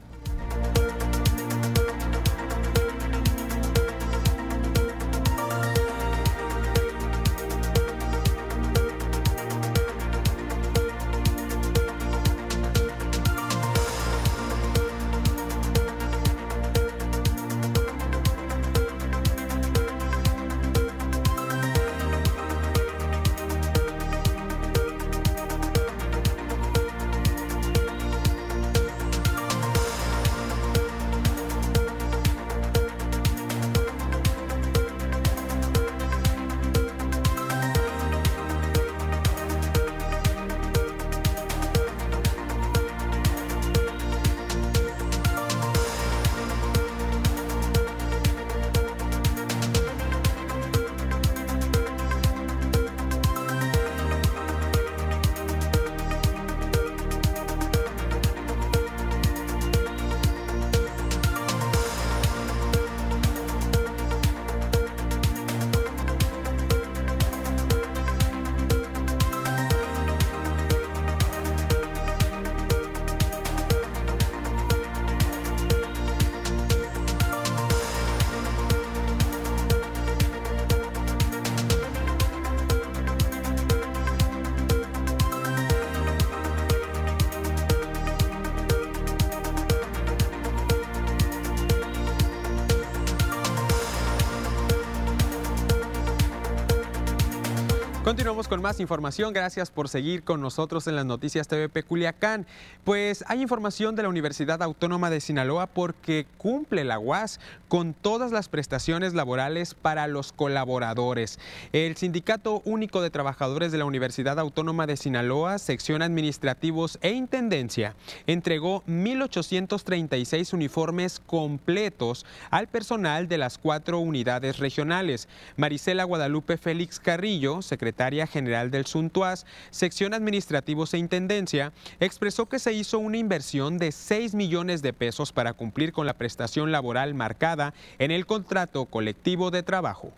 [98.16, 99.34] Continuamos con más información.
[99.34, 102.47] Gracias por seguir con nosotros en las noticias TVP Culiacán.
[102.86, 108.32] Pues hay información de la Universidad Autónoma de Sinaloa porque cumple la UAS con todas
[108.32, 111.39] las prestaciones laborales para los colaboradores.
[111.74, 117.95] El Sindicato Único de Trabajadores de la Universidad Autónoma de Sinaloa, sección administrativos e intendencia,
[118.28, 125.28] entregó 1.836 uniformes completos al personal de las cuatro unidades regionales.
[125.57, 132.59] Marisela Guadalupe Félix Carrillo, secretaria secretaria general del Suntuaz, sección administrativos e intendencia, expresó que
[132.59, 137.15] se hizo una inversión de 6 millones de pesos para cumplir con la prestación laboral
[137.15, 140.11] marcada en el contrato colectivo de trabajo.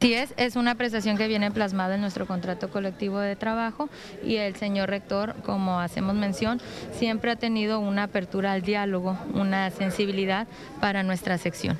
[0.00, 3.88] Sí, es, es una prestación que viene plasmada en nuestro contrato colectivo de trabajo
[4.24, 6.60] y el señor rector, como hacemos mención,
[6.92, 10.48] siempre ha tenido una apertura al diálogo, una sensibilidad
[10.80, 11.78] para nuestra sección.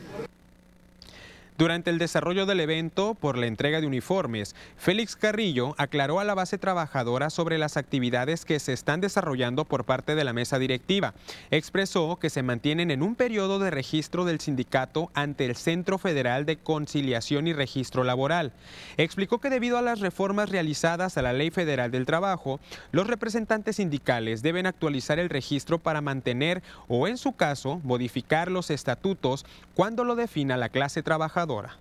[1.56, 6.34] Durante el desarrollo del evento por la entrega de uniformes, Félix Carrillo aclaró a la
[6.34, 11.14] base trabajadora sobre las actividades que se están desarrollando por parte de la mesa directiva.
[11.52, 16.44] Expresó que se mantienen en un periodo de registro del sindicato ante el Centro Federal
[16.44, 18.50] de Conciliación y Registro Laboral.
[18.96, 22.58] Explicó que debido a las reformas realizadas a la Ley Federal del Trabajo,
[22.90, 28.70] los representantes sindicales deben actualizar el registro para mantener o en su caso modificar los
[28.70, 31.76] estatutos cuando lo defina la clase trabajadora computadora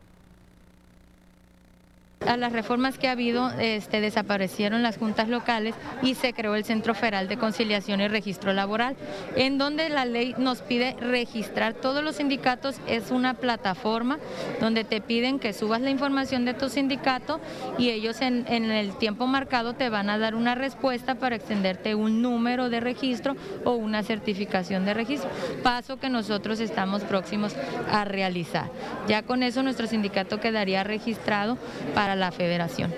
[2.28, 6.64] a las reformas que ha habido, este, desaparecieron las juntas locales y se creó el
[6.64, 8.96] Centro Federal de Conciliación y Registro Laboral,
[9.36, 12.78] en donde la ley nos pide registrar todos los sindicatos.
[12.88, 14.20] Es una plataforma
[14.60, 17.40] donde te piden que subas la información de tu sindicato
[17.78, 21.96] y ellos en, en el tiempo marcado te van a dar una respuesta para extenderte
[21.96, 25.30] un número de registro o una certificación de registro,
[25.64, 27.56] paso que nosotros estamos próximos
[27.92, 28.70] a realizar.
[29.08, 31.58] Ya con eso nuestro sindicato quedaría registrado
[31.94, 32.92] para la federación.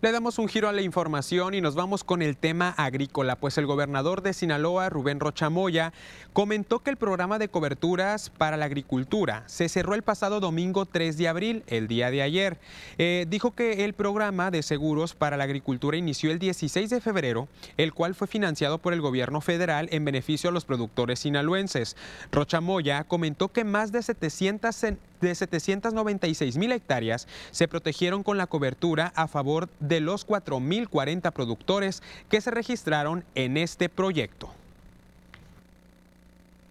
[0.00, 3.58] Le damos un giro a la información y nos vamos con el tema agrícola, pues
[3.58, 5.92] el gobernador de Sinaloa, Rubén Rochamoya,
[6.32, 11.18] comentó que el programa de coberturas para la agricultura se cerró el pasado domingo 3
[11.18, 12.58] de abril, el día de ayer.
[12.98, 17.48] Eh, dijo que el programa de seguros para la agricultura inició el 16 de febrero,
[17.76, 21.96] el cual fue financiado por el gobierno federal en beneficio a los productores sinaloenses.
[22.30, 24.76] Rochamoya comentó que más de 700
[25.20, 32.02] de 796 mil hectáreas se protegieron con la cobertura a favor de los 4.040 productores
[32.30, 34.52] que se registraron en este proyecto.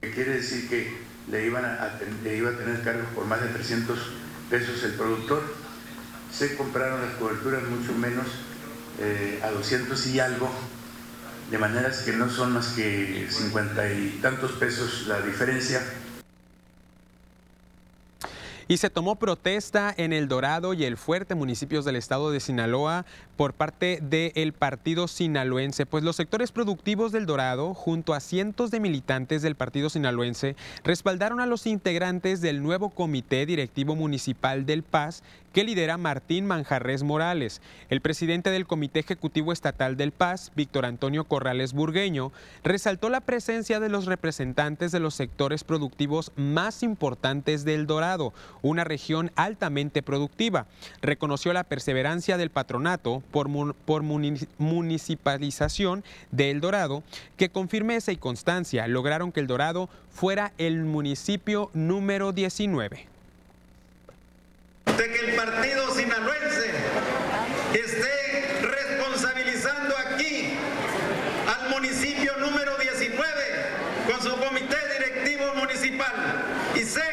[0.02, 0.98] Quiere decir que
[1.30, 2.00] le, iban a,
[2.32, 3.98] iba a tener cargos por más de 300
[4.50, 5.44] pesos el productor.
[6.32, 8.26] Se compraron las coberturas mucho menos
[9.00, 10.50] eh, a 200 y algo,
[11.52, 15.82] de maneras que no son más que 50 y tantos pesos la diferencia
[18.68, 23.06] y se tomó protesta en El Dorado y El Fuerte, municipios del estado de Sinaloa,
[23.38, 28.80] por parte del partido sinaloense, pues los sectores productivos del Dorado, junto a cientos de
[28.80, 35.24] militantes del partido sinaloense, respaldaron a los integrantes del nuevo comité directivo municipal del Paz
[35.58, 37.62] que lidera Martín Manjarres Morales.
[37.90, 42.32] El presidente del Comité Ejecutivo Estatal del Paz, Víctor Antonio Corrales Burgueño,
[42.64, 48.84] resaltó la presencia de los representantes de los sectores productivos más importantes del Dorado, una
[48.84, 50.68] región altamente productiva.
[51.02, 57.02] Reconoció la perseverancia del patronato por, por municipalización de El Dorado,
[57.36, 63.08] que con firmeza y constancia lograron que El Dorado fuera el municipio número 19
[64.98, 66.72] de que el partido sinaloense
[67.74, 70.54] esté responsabilizando aquí
[71.46, 73.22] al municipio número 19
[74.10, 76.14] con su comité directivo municipal
[76.74, 77.04] y sé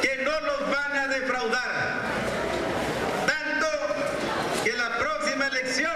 [0.00, 2.00] que no los van a defraudar.
[3.26, 3.66] Tanto
[4.64, 5.92] que la próxima elección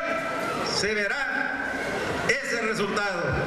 [0.78, 1.64] se verá
[2.28, 3.38] ese resultado.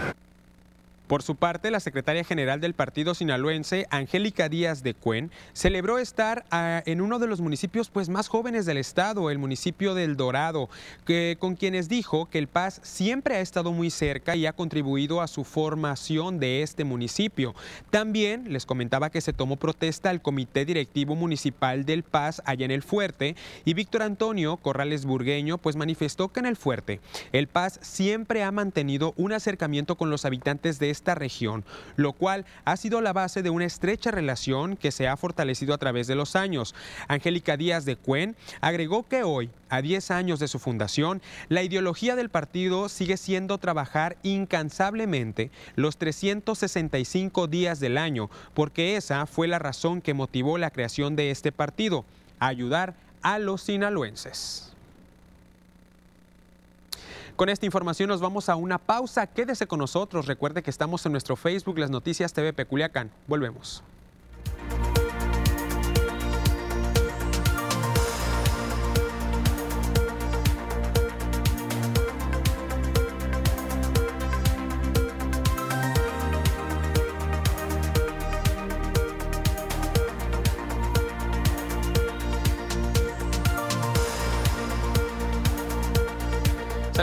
[1.11, 6.45] Por su parte, la secretaria general del partido sinaloense, Angélica Díaz de Cuen, celebró estar
[6.51, 10.69] ah, en uno de los municipios pues, más jóvenes del estado, el municipio del Dorado,
[11.03, 15.19] que, con quienes dijo que el Paz siempre ha estado muy cerca y ha contribuido
[15.19, 17.55] a su formación de este municipio.
[17.89, 22.71] También les comentaba que se tomó protesta al Comité Directivo Municipal del Paz allá en
[22.71, 23.35] el Fuerte
[23.65, 27.01] y Víctor Antonio Corrales Burgueño pues manifestó que en el Fuerte
[27.33, 31.65] el Paz siempre ha mantenido un acercamiento con los habitantes de este esta región,
[31.95, 35.79] lo cual ha sido la base de una estrecha relación que se ha fortalecido a
[35.79, 36.75] través de los años.
[37.07, 41.19] Angélica Díaz de Cuen agregó que hoy, a 10 años de su fundación,
[41.49, 49.25] la ideología del partido sigue siendo trabajar incansablemente los 365 días del año, porque esa
[49.25, 52.05] fue la razón que motivó la creación de este partido,
[52.37, 54.70] ayudar a los sinaloenses.
[57.41, 59.25] Con esta información nos vamos a una pausa.
[59.25, 60.27] Quédese con nosotros.
[60.27, 63.09] Recuerde que estamos en nuestro Facebook, Las Noticias TV Peculiacán.
[63.25, 63.83] Volvemos.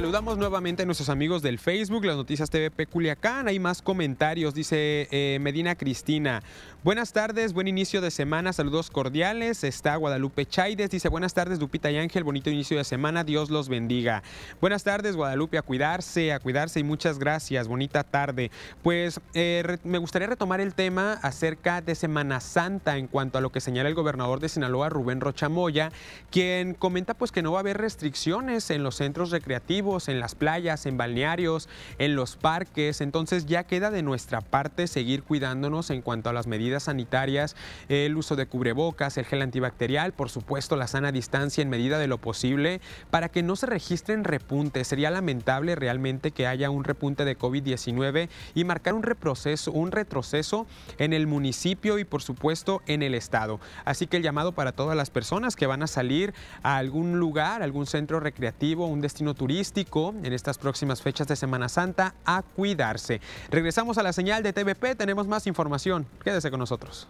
[0.09, 3.47] Saludamos nuevamente a nuestros amigos del Facebook, las noticias TV Culiacán.
[3.47, 6.43] Hay más comentarios, dice eh, Medina Cristina.
[6.85, 9.65] Buenas tardes, buen inicio de semana, saludos cordiales.
[9.65, 13.69] Está Guadalupe Chaides, dice buenas tardes Lupita y Ángel, bonito inicio de semana, Dios los
[13.69, 14.23] bendiga.
[14.61, 18.53] Buenas tardes Guadalupe, a cuidarse, a cuidarse y muchas gracias, bonita tarde.
[18.85, 23.51] Pues eh, me gustaría retomar el tema acerca de Semana Santa en cuanto a lo
[23.51, 25.91] que señala el gobernador de Sinaloa, Rubén Rochamoya,
[26.31, 30.37] quien comenta pues que no va a haber restricciones en los centros recreativos, en las
[30.37, 31.69] playas, en balnearios,
[31.99, 36.47] en los parques, entonces ya queda de nuestra parte seguir cuidándonos en cuanto a las
[36.47, 37.57] medidas sanitarias,
[37.89, 42.07] el uso de cubrebocas, el gel antibacterial, por supuesto la sana distancia en medida de
[42.07, 42.81] lo posible
[43.11, 44.89] para que no se registren repuntes.
[44.89, 50.67] Sería lamentable realmente que haya un repunte de COVID-19 y marcar un reproceso, un retroceso
[50.99, 53.61] en el municipio y por supuesto en el estado.
[53.85, 57.63] Así que el llamado para todas las personas que van a salir a algún lugar,
[57.63, 63.21] algún centro recreativo, un destino turístico en estas próximas fechas de Semana Santa a cuidarse.
[63.51, 66.07] Regresamos a la señal de TVP, tenemos más información.
[66.23, 67.07] Quédese con nosotros.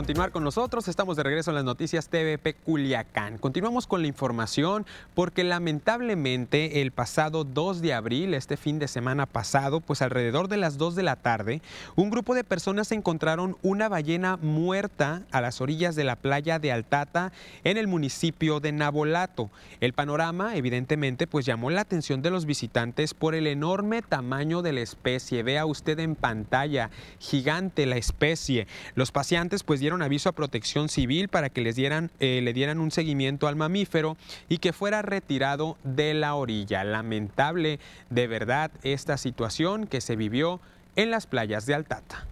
[0.00, 0.88] Continuar con nosotros.
[0.88, 3.38] Estamos de regreso en las noticias TVP Culiacán.
[3.38, 9.26] Continuamos con la información porque lamentablemente el pasado 2 de abril, este fin de semana
[9.26, 11.60] pasado, pues alrededor de las 2 de la tarde,
[11.96, 16.72] un grupo de personas encontraron una ballena muerta a las orillas de la playa de
[16.72, 17.32] Altata
[17.64, 19.50] en el municipio de Nabolato.
[19.80, 24.72] El panorama, evidentemente, pues llamó la atención de los visitantes por el enorme tamaño de
[24.72, 25.42] la especie.
[25.42, 28.66] Vea usted en pantalla, gigante la especie.
[28.94, 32.52] Los pacientes antes pues dieron aviso a protección civil para que les dieran, eh, le
[32.52, 34.16] dieran un seguimiento al mamífero
[34.48, 36.84] y que fuera retirado de la orilla.
[36.84, 40.60] Lamentable de verdad esta situación que se vivió
[40.96, 42.26] en las playas de Altata.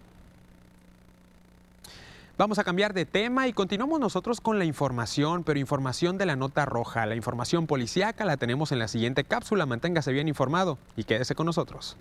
[2.38, 6.36] Vamos a cambiar de tema y continuamos nosotros con la información, pero información de la
[6.36, 7.04] nota roja.
[7.04, 9.66] La información policíaca la tenemos en la siguiente cápsula.
[9.66, 11.96] Manténgase bien informado y quédese con nosotros.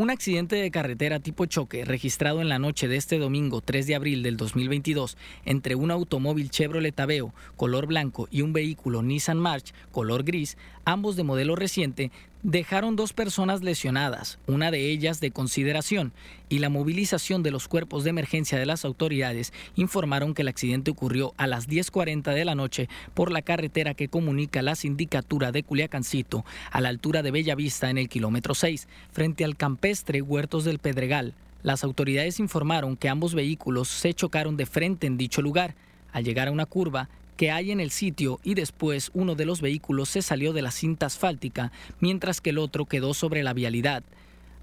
[0.00, 3.94] Un accidente de carretera tipo choque registrado en la noche de este domingo 3 de
[3.94, 9.74] abril del 2022 entre un automóvil Chevrolet Aveo color blanco y un vehículo Nissan March
[9.92, 10.56] color gris,
[10.86, 12.10] ambos de modelo reciente,
[12.42, 16.12] dejaron dos personas lesionadas, una de ellas de consideración,
[16.48, 20.90] y la movilización de los cuerpos de emergencia de las autoridades informaron que el accidente
[20.90, 25.62] ocurrió a las 10.40 de la noche por la carretera que comunica la sindicatura de
[25.62, 30.78] Culiacancito a la altura de Bellavista en el kilómetro 6, frente al campestre Huertos del
[30.78, 31.34] Pedregal.
[31.62, 35.74] Las autoridades informaron que ambos vehículos se chocaron de frente en dicho lugar.
[36.12, 37.08] Al llegar a una curva,
[37.40, 40.70] que hay en el sitio y después uno de los vehículos se salió de la
[40.70, 44.02] cinta asfáltica mientras que el otro quedó sobre la vialidad.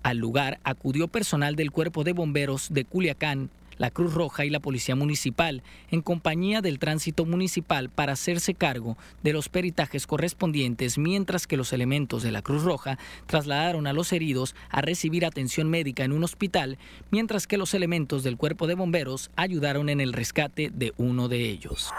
[0.03, 4.59] Al lugar acudió personal del Cuerpo de Bomberos de Culiacán la Cruz Roja y la
[4.59, 11.47] Policía Municipal, en compañía del Tránsito Municipal, para hacerse cargo de los peritajes correspondientes, mientras
[11.47, 16.03] que los elementos de la Cruz Roja trasladaron a los heridos a recibir atención médica
[16.03, 16.77] en un hospital,
[17.11, 21.49] mientras que los elementos del Cuerpo de Bomberos ayudaron en el rescate de uno de
[21.49, 21.91] ellos.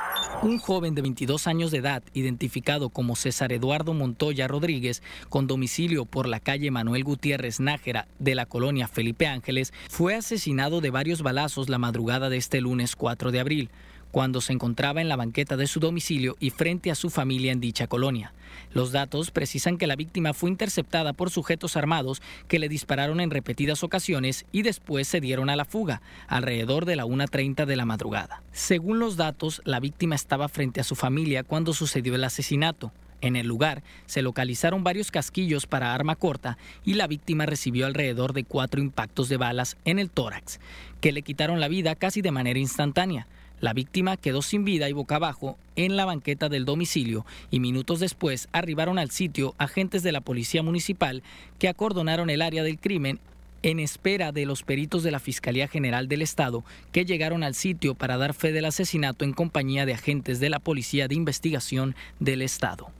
[0.42, 6.04] Un joven de 22 años de edad, identificado como César Eduardo Montoya Rodríguez, con domicilio
[6.04, 11.22] por la calle Manuel Gutiérrez Nájera de la colonia Felipe Ángeles, fue asesinado de varios
[11.22, 13.70] balazos la madrugada de este lunes 4 de abril.
[14.10, 17.60] cuando se encontraba en la banqueta de su domicilio y frente a su familia en
[17.60, 18.32] dicha colonia.
[18.72, 23.30] Los datos precisan que la víctima fue interceptada por sujetos armados que le dispararon en
[23.30, 27.84] repetidas ocasiones y después se dieron a la fuga, alrededor de la 1.30 de la
[27.84, 28.42] madrugada.
[28.52, 32.92] Según los datos, la víctima estaba frente a su familia cuando sucedió el asesinato.
[33.20, 38.32] En el lugar se localizaron varios casquillos para arma corta y la víctima recibió alrededor
[38.32, 40.60] de cuatro impactos de balas en el tórax,
[41.00, 43.26] que le quitaron la vida casi de manera instantánea.
[43.60, 47.98] La víctima quedó sin vida y boca abajo en la banqueta del domicilio y minutos
[47.98, 51.24] después arribaron al sitio agentes de la policía municipal
[51.58, 53.18] que acordonaron el área del crimen
[53.62, 57.94] en espera de los peritos de la Fiscalía General del Estado que llegaron al sitio
[57.94, 62.42] para dar fe del asesinato en compañía de agentes de la Policía de Investigación del
[62.42, 62.90] Estado.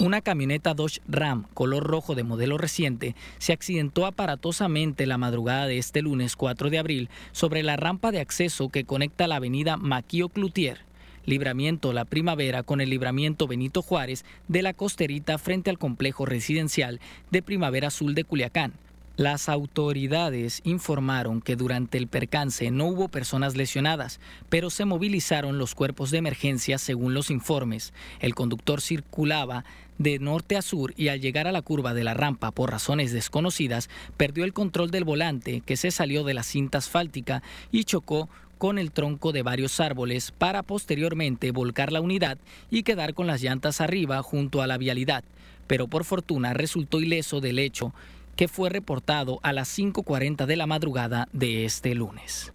[0.00, 5.78] Una camioneta Dodge Ram color rojo de modelo reciente se accidentó aparatosamente la madrugada de
[5.78, 10.28] este lunes 4 de abril sobre la rampa de acceso que conecta la avenida Maquio
[10.28, 10.86] Cloutier
[11.26, 17.00] Libramiento La Primavera con el libramiento Benito Juárez de la costerita frente al complejo residencial
[17.32, 18.74] de Primavera Azul de Culiacán.
[19.16, 24.20] Las autoridades informaron que durante el percance no hubo personas lesionadas,
[24.50, 27.94] pero se movilizaron los cuerpos de emergencia según los informes.
[28.20, 29.64] El conductor circulaba
[29.96, 33.10] de norte a sur y al llegar a la curva de la rampa por razones
[33.10, 33.88] desconocidas,
[34.18, 38.28] perdió el control del volante que se salió de la cinta asfáltica y chocó
[38.58, 42.36] con el tronco de varios árboles para posteriormente volcar la unidad
[42.70, 45.24] y quedar con las llantas arriba junto a la vialidad.
[45.66, 47.94] Pero por fortuna resultó ileso del hecho
[48.36, 52.52] que fue reportado a las 5.40 de la madrugada de este lunes.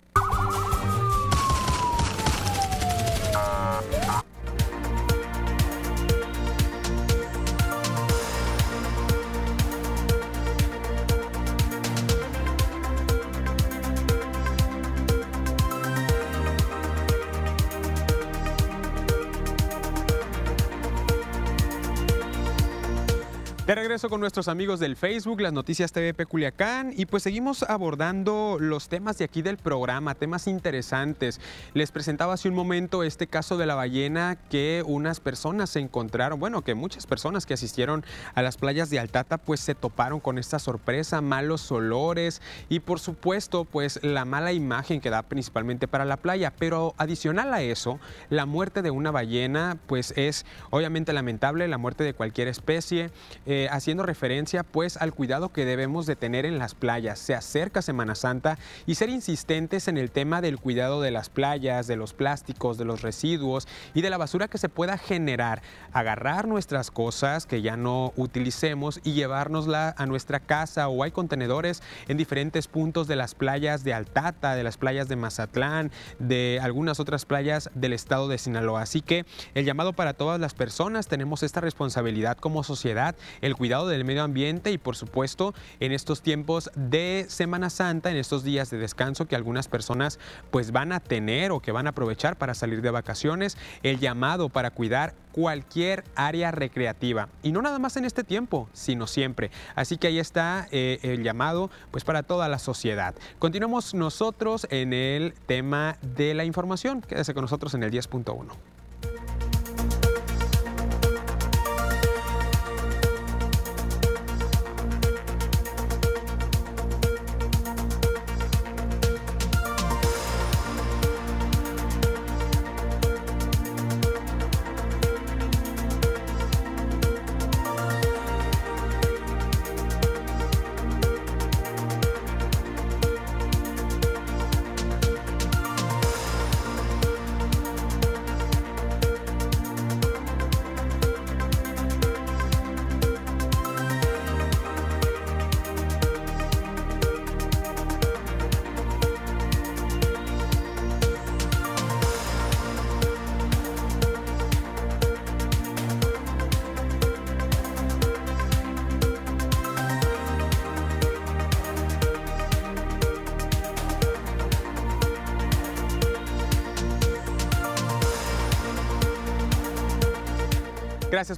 [23.72, 28.58] De regreso con nuestros amigos del Facebook, las noticias TVP Culiacán, y pues seguimos abordando
[28.60, 31.40] los temas de aquí del programa, temas interesantes.
[31.74, 36.38] Les presentaba hace un momento este caso de la ballena que unas personas se encontraron,
[36.38, 38.04] bueno, que muchas personas que asistieron
[38.36, 43.00] a las playas de Altata pues se toparon con esta sorpresa, malos olores y por
[43.00, 46.52] supuesto pues la mala imagen que da principalmente para la playa.
[46.60, 52.04] Pero adicional a eso, la muerte de una ballena pues es obviamente lamentable, la muerte
[52.04, 53.12] de cualquier especie.
[53.46, 57.20] Eh, eh, haciendo referencia pues al cuidado que debemos de tener en las playas.
[57.20, 58.58] Se acerca Semana Santa
[58.88, 62.86] y ser insistentes en el tema del cuidado de las playas, de los plásticos, de
[62.86, 65.62] los residuos y de la basura que se pueda generar.
[65.94, 71.84] Agarrar nuestras cosas que ya no utilicemos y llevárnosla a nuestra casa o hay contenedores
[72.08, 77.00] en diferentes puntos de las playas de Altata, de las playas de Mazatlán, de algunas
[77.00, 78.82] otras playas del estado de Sinaloa.
[78.82, 83.88] Así que el llamado para todas las personas, tenemos esta responsabilidad como sociedad, el cuidado
[83.88, 88.70] del medio ambiente y por supuesto en estos tiempos de Semana Santa, en estos días
[88.70, 90.20] de descanso que algunas personas
[90.52, 94.50] pues van a tener o que van a aprovechar para salir de vacaciones, el llamado
[94.50, 99.52] para cuidar cualquier área recreativa y no nada más en este tiempo, sino siempre.
[99.76, 103.16] Así que ahí está eh, el llamado pues para toda la sociedad.
[103.40, 107.02] Continuamos nosotros en el tema de la información.
[107.02, 108.81] Quédese con nosotros en el 10.1.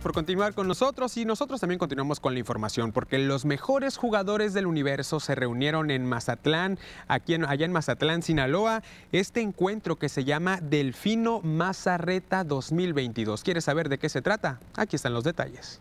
[0.04, 4.54] por continuar con nosotros y nosotros también continuamos con la información porque los mejores jugadores
[4.54, 6.78] del universo se reunieron en Mazatlán,
[7.08, 13.44] aquí en, allá en Mazatlán, Sinaloa, este encuentro que se llama Delfino Mazarreta 2022.
[13.44, 14.60] ¿Quieres saber de qué se trata?
[14.76, 15.80] Aquí están los detalles.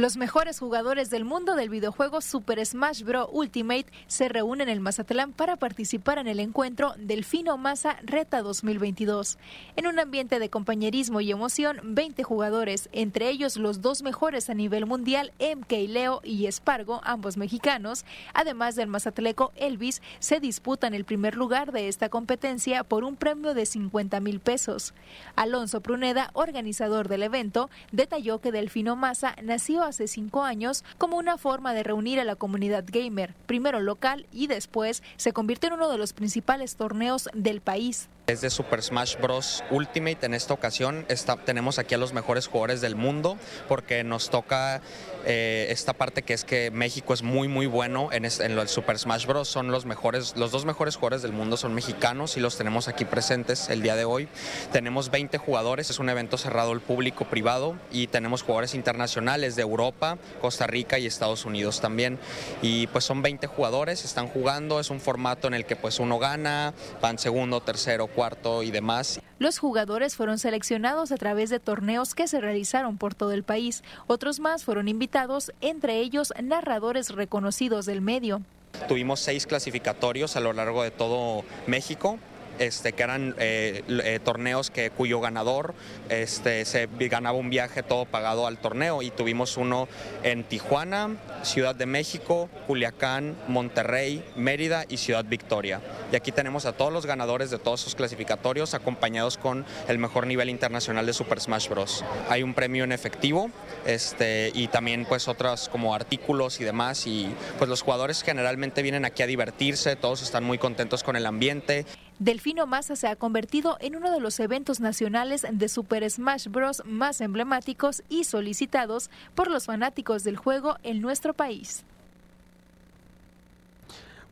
[0.00, 3.28] Los mejores jugadores del mundo del videojuego Super Smash Bros.
[3.32, 9.36] Ultimate se reúnen en Mazatlán para participar en el encuentro Delfino Maza Reta 2022.
[9.76, 14.54] En un ambiente de compañerismo y emoción, 20 jugadores, entre ellos los dos mejores a
[14.54, 21.04] nivel mundial, MK Leo y Espargo, ambos mexicanos, además del mazatleco Elvis, se disputan el
[21.04, 24.94] primer lugar de esta competencia por un premio de 50 mil pesos.
[25.36, 31.36] Alonso Pruneda, organizador del evento, detalló que Delfino Maza nació hace cinco años como una
[31.36, 35.90] forma de reunir a la comunidad gamer, primero local y después se convirtió en uno
[35.90, 38.08] de los principales torneos del país.
[38.30, 39.64] Es de Super Smash Bros.
[39.70, 40.24] Ultimate.
[40.24, 41.04] En esta ocasión
[41.44, 43.36] tenemos aquí a los mejores jugadores del mundo
[43.66, 44.82] porque nos toca
[45.26, 48.68] eh, esta parte que es que México es muy muy bueno en, en lo del
[48.68, 49.48] Super Smash Bros.
[49.48, 53.04] Son los mejores, los dos mejores jugadores del mundo son mexicanos y los tenemos aquí
[53.04, 54.28] presentes el día de hoy.
[54.70, 59.62] Tenemos 20 jugadores, es un evento cerrado al público privado y tenemos jugadores internacionales de
[59.62, 62.16] Europa, Costa Rica y Estados Unidos también.
[62.62, 66.20] Y pues son 20 jugadores, están jugando, es un formato en el que pues uno
[66.20, 68.19] gana, van segundo, tercero, cuarto
[68.62, 69.20] y demás.
[69.38, 73.82] Los jugadores fueron seleccionados a través de torneos que se realizaron por todo el país.
[74.06, 78.42] Otros más fueron invitados, entre ellos narradores reconocidos del medio.
[78.88, 82.18] Tuvimos seis clasificatorios a lo largo de todo México
[82.60, 85.74] este, que eran eh, eh, torneos que, cuyo ganador
[86.08, 89.88] este, se ganaba un viaje todo pagado al torneo y tuvimos uno
[90.22, 95.80] en Tijuana, Ciudad de México, Culiacán, Monterrey, Mérida y Ciudad Victoria.
[96.12, 100.26] Y aquí tenemos a todos los ganadores de todos esos clasificatorios acompañados con el mejor
[100.26, 102.04] nivel internacional de Super Smash Bros.
[102.28, 103.50] Hay un premio en efectivo
[103.86, 109.06] este, y también pues otros como artículos y demás y pues los jugadores generalmente vienen
[109.06, 111.86] aquí a divertirse, todos están muy contentos con el ambiente.
[112.20, 116.82] Delfino Massa se ha convertido en uno de los eventos nacionales de Super Smash Bros.
[116.84, 121.86] más emblemáticos y solicitados por los fanáticos del juego en nuestro país.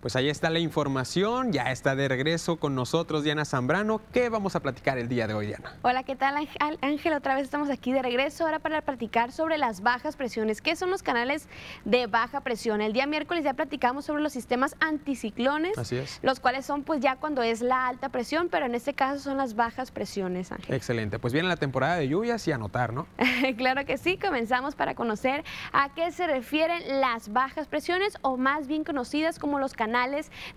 [0.01, 4.01] Pues ahí está la información, ya está de regreso con nosotros Diana Zambrano.
[4.13, 5.75] ¿Qué vamos a platicar el día de hoy, Diana?
[5.83, 6.37] Hola, ¿qué tal
[6.83, 7.15] Ángel?
[7.15, 10.63] Otra vez estamos aquí de regreso ahora para platicar sobre las bajas presiones.
[10.63, 11.49] ¿Qué son los canales
[11.85, 12.81] de baja presión?
[12.81, 16.21] El día miércoles ya platicamos sobre los sistemas anticiclones, Así es.
[16.23, 19.37] los cuales son pues ya cuando es la alta presión, pero en este caso son
[19.37, 20.77] las bajas presiones, Ángel.
[20.77, 23.09] Excelente, pues viene la temporada de lluvias y anotar, ¿no?
[23.57, 25.43] claro que sí, comenzamos para conocer
[25.73, 29.88] a qué se refieren las bajas presiones o más bien conocidas como los canales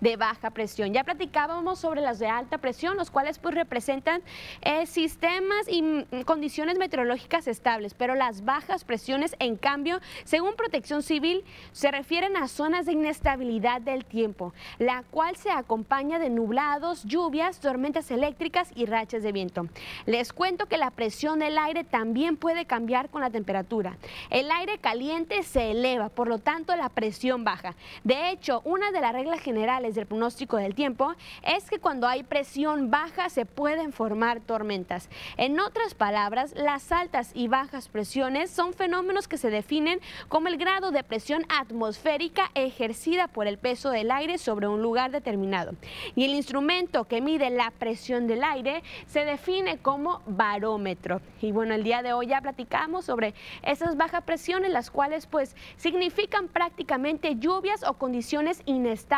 [0.00, 0.92] de baja presión.
[0.92, 4.22] Ya platicábamos sobre las de alta presión, los cuales pues representan
[4.60, 11.02] eh, sistemas y mm, condiciones meteorológicas estables, pero las bajas presiones, en cambio, según Protección
[11.02, 17.04] Civil, se refieren a zonas de inestabilidad del tiempo, la cual se acompaña de nublados,
[17.04, 19.68] lluvias, tormentas eléctricas y rachas de viento.
[20.06, 23.96] Les cuento que la presión del aire también puede cambiar con la temperatura.
[24.30, 27.74] El aire caliente se eleva, por lo tanto la presión baja.
[28.04, 32.24] De hecho, una de las reglas generales del pronóstico del tiempo es que cuando hay
[32.24, 35.08] presión baja se pueden formar tormentas.
[35.36, 40.56] En otras palabras, las altas y bajas presiones son fenómenos que se definen como el
[40.56, 45.76] grado de presión atmosférica ejercida por el peso del aire sobre un lugar determinado.
[46.16, 51.20] Y el instrumento que mide la presión del aire se define como barómetro.
[51.40, 55.54] Y bueno, el día de hoy ya platicamos sobre esas bajas presiones, las cuales pues
[55.76, 59.11] significan prácticamente lluvias o condiciones inestables